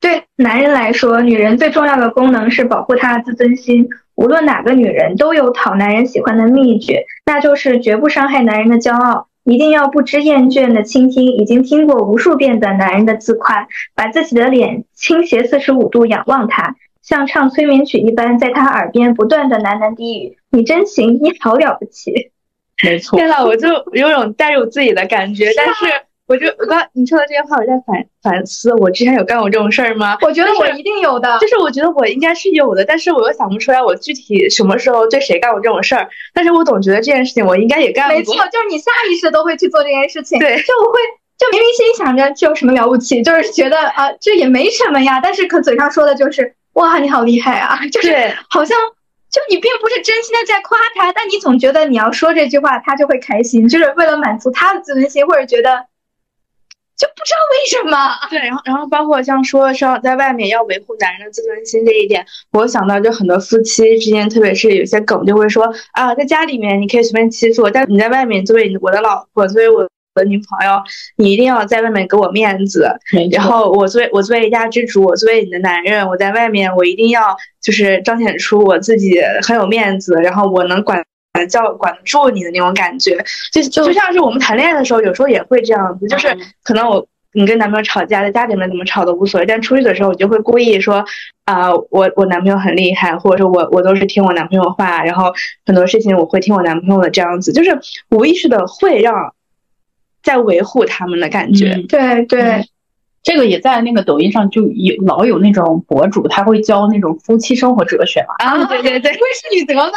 [0.00, 3.88] 对男人来说，女人最重要的功能是保护她的自尊心。
[4.14, 9.28] 无论哪个女人都有讨男人喜欢的秘诀，那就是绝不伤害男人的骄傲。
[9.44, 22.30] 一定要不知厌倦的倾听已经听过无数遍的男人的自夸，把自己的脸倾斜四十五度仰望他，像唱催眠曲一般，在他耳边不断的喃喃低语：“你真行，你好了不起。”
[22.84, 23.18] 没错。
[23.18, 26.06] 天呐，我就有种带入自己的感觉，但是。
[26.32, 30.16] 我就我刚你说的这些话，我在反反思，我之前有干过这种事儿吗？
[30.22, 36.08] 我觉得我一定有的，就是我觉得我应该是有的，但是我又想不出来我具体什么时候对谁干过这种事儿。
[36.32, 38.16] 但是我总觉得这件事情我应该也干过。
[38.16, 40.38] 没错，就是你下意识都会去做这件事情。
[40.38, 40.98] 对，就我会
[41.36, 48.10] 就明明心里想着这有什么了不起，就是觉得啊这也没什么呀，但是可嘴上说的就是哇你好厉害啊，就是
[48.48, 48.74] 好像
[49.30, 55.84] 就你并不是真心的在夸他，但你总觉得你要说这句话他就会开心，就是为了满足他的自尊心，或者觉得。
[56.96, 57.96] 就不知道为什么，
[58.30, 69.82] 对，然后然后包括像说说在外面要维护男人的自尊心这一点，我想到就很多夫妻之间，特别是有些梗就会说啊，在家里面你可以随便欺负我，但你在外面作为我的老婆，作为我
[70.14, 70.80] 的女朋友，
[71.16, 72.88] 你一定要在外面给我面子。
[73.32, 81.02] 然后我作为我作为一家之主，我作为你的男人，我在外面我一定要就是彰显出我自己很有面子，然后我能管。
[81.46, 83.16] 叫管得住你的那种感觉，
[83.52, 91.04] 就就像是我们谈恋爱的时候，有时候也会这样子，就是可能我你跟男朋友吵架，在家里面怎么吵都无所谓，但出去的时候，我就会故意说
[91.44, 95.32] 啊，我我男朋友很厉害，或者说我我都是听我男朋友话，然后
[95.64, 97.78] 很多事情我会听我男朋友的，这样子，就是
[98.10, 99.34] 无意识的会让
[100.22, 102.64] 在维护他们的感觉，对对。
[103.24, 108.34] 这个也在那个抖音上就有老有那种博主，他会教那种夫妻生活哲学嘛。
[108.44, 109.96] 啊，对对对，会 是女德吧？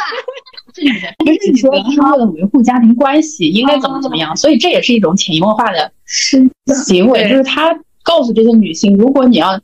[0.76, 9.58] 是女的，不是你说是为了维护家庭关系应该怎么怎么样，所以这也是一种潜移默化的行为，就是他告诉这些女性，如果你要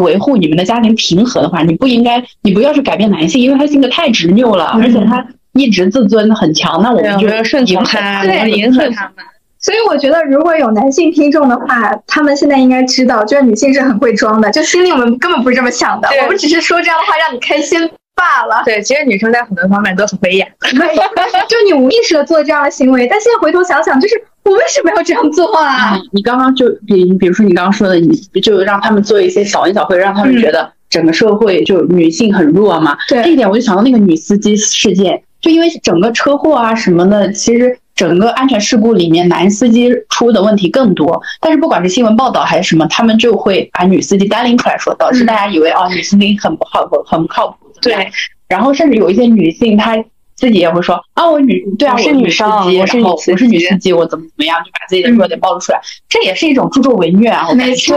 [0.00, 9.24] 维护你们的家庭平和的话，你不应该，你不要去改变男性，因为他性格太执拗了，而且他一直自尊很强，那我们就顺从他，迎合他们。
[9.60, 17.78] 所以我觉得，如果有男性听众的话，他们现在应该知道，就是女性是很会装的，就心里我们根本不是这么想的，我们只是说这样的话让你开心
[18.14, 18.62] 罢了。
[18.64, 20.52] 对，其实女生在很多方面都很威严，
[21.48, 24.14] 就你无意识的做这样的行为，但现在回头想想，就是
[24.44, 25.98] 我为什么要这样做啊？
[26.12, 32.96] 你刚刚就比，比如说你刚刚说的，你就让他们做一些小恩小惠，让他们觉得整个社会就女性很弱嘛。
[33.08, 37.78] 对，这一点我就想到那个女司机事件，就因为整个车祸啊什么的，其实。
[37.94, 41.20] 整个安全事故里面，男司机出的问题更多。
[41.40, 47.61] 但是不管是新闻报道还是什么，他们就会把女司机单拎出来说，导致大家以为哦，女司机很不靠谱，很不靠谱。
[47.82, 48.10] 对。
[48.48, 49.96] 然后甚至有一些女性，她
[50.34, 55.80] 自己也会说啊，我女对啊，我是女司机，我是女我是女司机，我怎么怎么样，就把自己的弱点暴露出来。
[56.08, 57.52] 这也是一种助纣为虐啊！
[57.54, 57.96] 没错。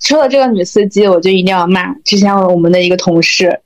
[0.00, 3.60] 说到这个女司机，我就一定要骂之前我们的一个同事，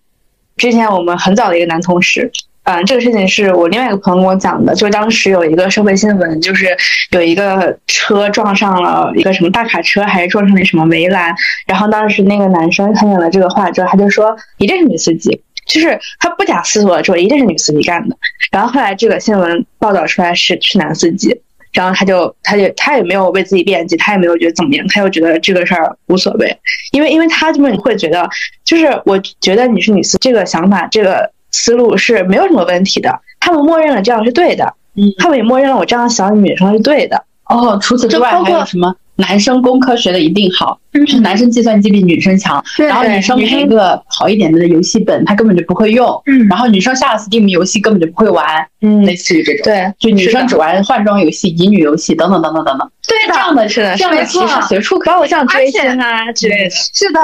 [0.58, 2.30] 之前我们很早的一个男同事。
[2.64, 6.76] 嗯，这个事情是我另外一个朋友跟我讲的，就当时有一个社会新闻，就是
[7.12, 11.32] 有一个车撞上了一个什么大卡车，还是撞上了什么围栏，
[11.66, 18.16] 然后当时那个男生看见了这个画之后，他就说一定是女司机，就是他不假思索的说一定是女司机干的。
[18.50, 21.38] 然后后来这个新闻报道出来是是男司机，
[21.72, 26.56] 然后他就他就他也没有为自己辩解，他也没有觉得怎么样，他又觉得这个事儿无所谓，
[26.92, 28.28] 因为因为他这么会觉得，
[28.64, 37.24] 就是我觉得你是女司这个想法这个思路是没有什么问题的，他们默认了这样是对的，嗯，他们也默认了我这样想女生是对的。
[37.44, 38.94] 哦，除此之外还有什么？
[39.16, 48.44] 男生工科学的一定好，就是男生计算机比女生强，然后女生买一个好一点的游戏本，他根本就不会用，然后女生下了 Steam 游戏根本就不会玩，
[48.82, 52.78] 嗯，类似于这种，对，就女生只玩换装游戏、乙女游戏等等等等等。
[52.78, 57.20] 等，对的，这样的是的，这样的歧视随处可包括像追星啊之类的，是的，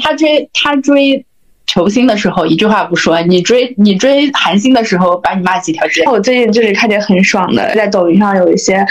[0.00, 1.24] 他追他追
[1.66, 6.04] 球星的时候一句话不说，你追你追韩星的时候把你骂几条街。
[6.04, 8.86] 我最近就是看见很爽的，在抖音上有一些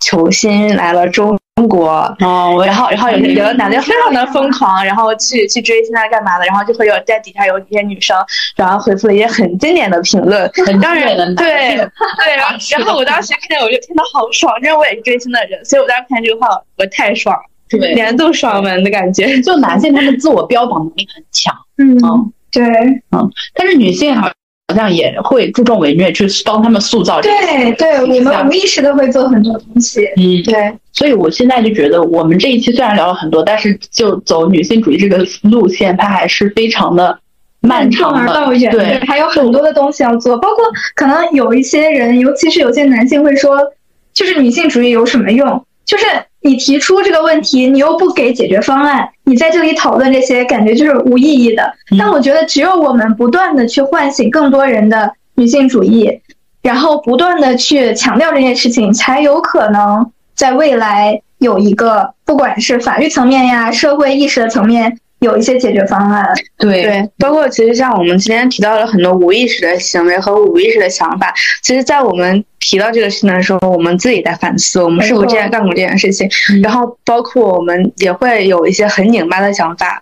[0.00, 1.38] 球星来了中。
[1.58, 1.88] 中国，
[2.20, 8.16] 哦，然后，然后有有的男的非常的疯狂，然后去去追星啊，干嘛的，然后就会有在底下有一些女生，
[8.54, 11.76] 然后回复了一些很经典的评论，很当然对对，
[12.36, 17.36] 然后然后我当时看见我就听到好爽，因为我也是追星的人，所以我当时看这个话我太爽，
[17.68, 19.40] 对，年度爽文的感觉。
[19.42, 22.62] 就男性他们自我标榜能力很强，嗯，对，
[23.10, 24.30] 嗯，但是女性好。
[24.70, 27.22] 好像也会注重伪虐，去帮他们塑造。
[27.22, 30.04] 对对，我们无意识的会做很多东西。
[30.18, 30.74] 嗯，对。
[30.98, 37.16] 所以我现在就觉得，我们这一期虽然聊了很多，但是就走女性主义这个路线，它还是非常的
[37.60, 38.72] 漫长而道远。
[38.72, 40.64] 对，还有很多的东西要做，包括
[40.96, 43.60] 可能有一些人，尤其是有些男性会说，
[44.12, 45.64] 就是女性主义有什么用？
[45.84, 46.04] 就是
[46.40, 51.72] 你提出这个问题，你又不给解决方案，你在这里讨论这些，感觉就是无意义的。
[51.96, 56.10] 但我觉得，只有我们不断的去唤醒更多人的女性主义，
[56.60, 64.96] 然后不断的去强调这件事情，才有可能在未来有一个，不管是法律层面呀、社会意识的层面。
[65.20, 66.24] 有一些解决方案，
[66.58, 76.30] 对对，包括其实像我们今天提到了很多无意识的行为和无意识的想法，其实，在我们提到这个事情的时候，我们自己在反思，我们是否之前干过这件事情，
[76.62, 80.00] 然后包括我们也会有一些很拧巴的想法。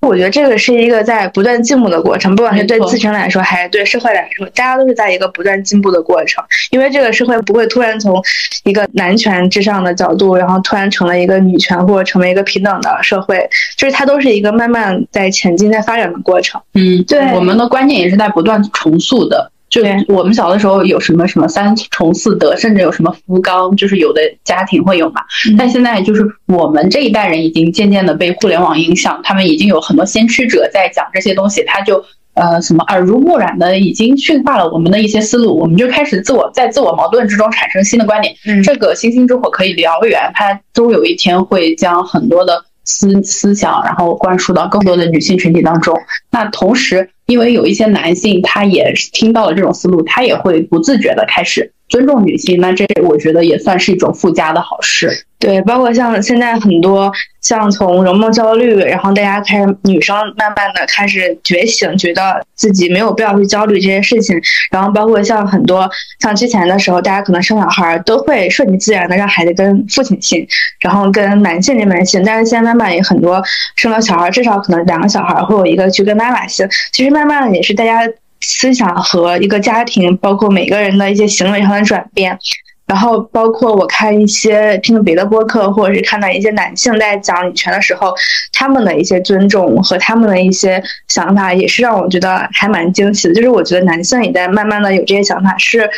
[0.00, 6.42] 我觉得这个是一个在不断进步的过程，不管是对自身来说，还是对社会来说，大家都是在一个不断进步的过程。
[6.70, 8.22] 因为这个社会不会突然从
[8.64, 16.60] 一个男权至上的角度，然后突然成了一个女权或者成为一个平等的社会，就是它都是一个慢慢在前进、在发展的过程。
[16.74, 19.50] 嗯，对，我们的观念也是在不断重塑的。
[19.68, 25.20] 就我们小的时候有什么什么三从四德，甚至有什么福冈，就是有的家庭会有嘛。
[25.58, 32.02] 但现在就是我们这一代人已经渐渐的被互联网影响，他们已经有很多先驱者在讲这些东西，他就
[32.34, 38.34] 呃什么耳濡目染的已经驯化了我们的一些思路，我们就开始自我在自我矛盾之中产生新的观点。
[38.64, 45.94] 这个星星之火可以燎原，它终有一天会将很多的思思想，然后灌输到更多的女性群体当中。
[46.30, 47.10] 那同时。
[47.28, 52.60] 因为有一些男性，他也听到了这种思路，他也会不自觉的开始尊重女性。
[52.60, 55.24] 那这我觉得也算是一种附加的好事。
[55.40, 64.36] 对，包括像现在很多像从容貌焦虑，然后大家开始女生慢慢的开始觉醒，觉得自己没有必要去焦虑这些事情。
[64.72, 65.88] 然后包括像很多
[66.18, 70.44] 像之前的时候，大家可能生小孩都会顺其自然的让孩子跟父亲姓，
[70.80, 72.20] 然后跟男性这边姓。
[72.26, 73.40] 但是现在慢慢也很多
[73.76, 76.68] 生了小孩，至少可能两个小孩会有一个去跟妈妈姓。
[76.90, 78.00] 其实慢慢的也是大家
[78.40, 82.38] 思想和一个家庭，包括每个人的一些行为上的转变。
[82.86, 88.14] 然后包括我看一些听别的播客，或者是看到一些男性在讲女权的时候，
[88.54, 93.34] 他们的一些尊重和他们的一些想法，也是让我觉得还蛮惊喜的。
[93.34, 95.90] 就是我觉得男性也在慢慢的有这些想法，是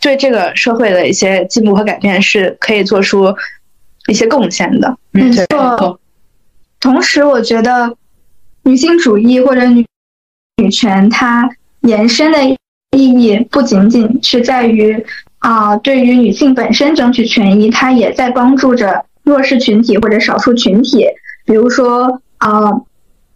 [0.00, 3.32] 对这个社会的一些进步和改变是可以做出
[4.08, 4.98] 一些贡献的。
[5.12, 6.00] 没错。
[6.80, 7.96] 同时，我觉得
[8.64, 9.86] 女性主义或者女
[10.56, 11.48] 女权它
[11.86, 12.56] 延伸的意
[12.92, 15.04] 义不仅仅是在于。
[15.38, 21.06] 啊，对于女性本身争取权益，它也在帮助着弱势群体或者少数群体。
[21.44, 22.62] 比如说，啊，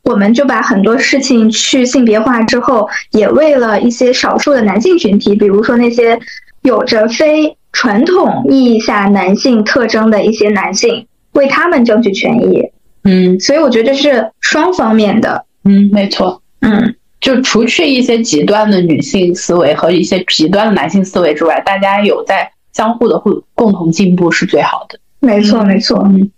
[0.02, 6.18] 我们就把很多事情去性别化之后，也为了一些少数的男性群体，比如说那些
[6.62, 12.72] 有着非传统意义下男性特征的一些男性，为他们争取权益。
[13.04, 15.44] 嗯，所以我觉得这是双方面的。
[15.62, 16.42] 嗯，没错。
[16.60, 16.96] 嗯。
[17.20, 24.98] 就除去一些极端的女性思维和一些极端的男性思维之外，大家有在相互的互共同进步是最好的。
[25.20, 26.02] 没错，没错。
[26.06, 26.30] 嗯，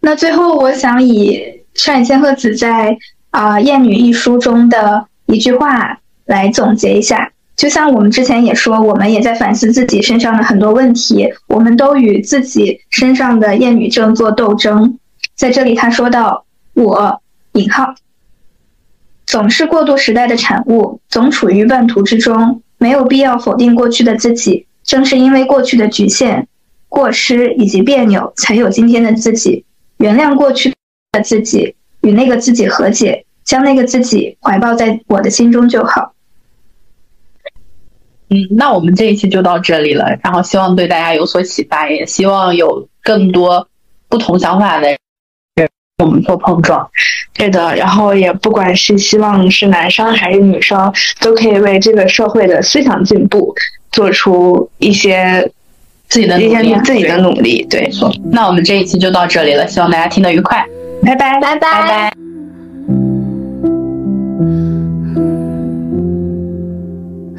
[0.00, 1.42] 那最后我想以
[1.74, 2.96] 上野千鹤子在
[3.30, 7.32] 啊《艳女》一书中的一句话来总结一下。
[7.56, 14.98] 就像我们之前也说，我们也在反思自己身上的很多问题，我们都与自己身上的厌女症做斗争。
[15.34, 16.44] 在这里，他说到
[16.74, 17.20] ：“我
[17.52, 17.94] 引号。”
[19.32, 24.66] 总是过渡时代的产物，总处于半途之中，没有必要否定过去的自己。
[24.84, 26.46] 正是因为过去的局限、
[26.90, 29.64] 过失以及别扭，才有今天的自己。
[29.96, 30.74] 原谅过去
[31.12, 36.12] 的自己，与那个自己和解，将那个自己怀抱在我的心中就好。
[38.28, 40.14] 嗯，那我们这一期就到这里了。
[40.22, 43.66] 然后希望对大家有所启发，也希望有更多
[44.10, 44.94] 不同想法的
[46.02, 46.86] 我们做碰撞。
[47.34, 53.54] 对的，然后也不管是希望是男生还是女生，都可以为这个社会的思想进步
[53.90, 55.50] 做出一些
[56.08, 57.66] 自己的一些努力，自己的努力。
[57.70, 58.12] 对，错。
[58.30, 60.64] 那我们这一期就到这里了，希望大家听得愉快，
[61.02, 62.12] 拜拜，拜拜拜。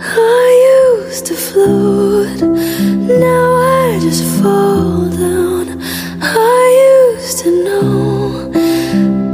[0.06, 5.80] I used to float, now I just fall down.
[6.22, 8.52] I used to know,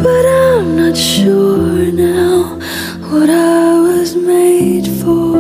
[0.01, 2.57] but I'm not sure now
[3.09, 5.37] what I was made for.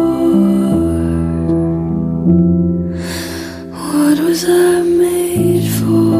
[3.71, 6.17] What was I made for?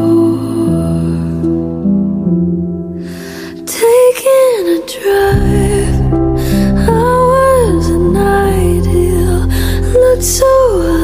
[3.66, 5.98] Taking a drive.
[6.88, 6.92] I
[7.34, 9.46] was an ideal,
[9.92, 10.99] looked so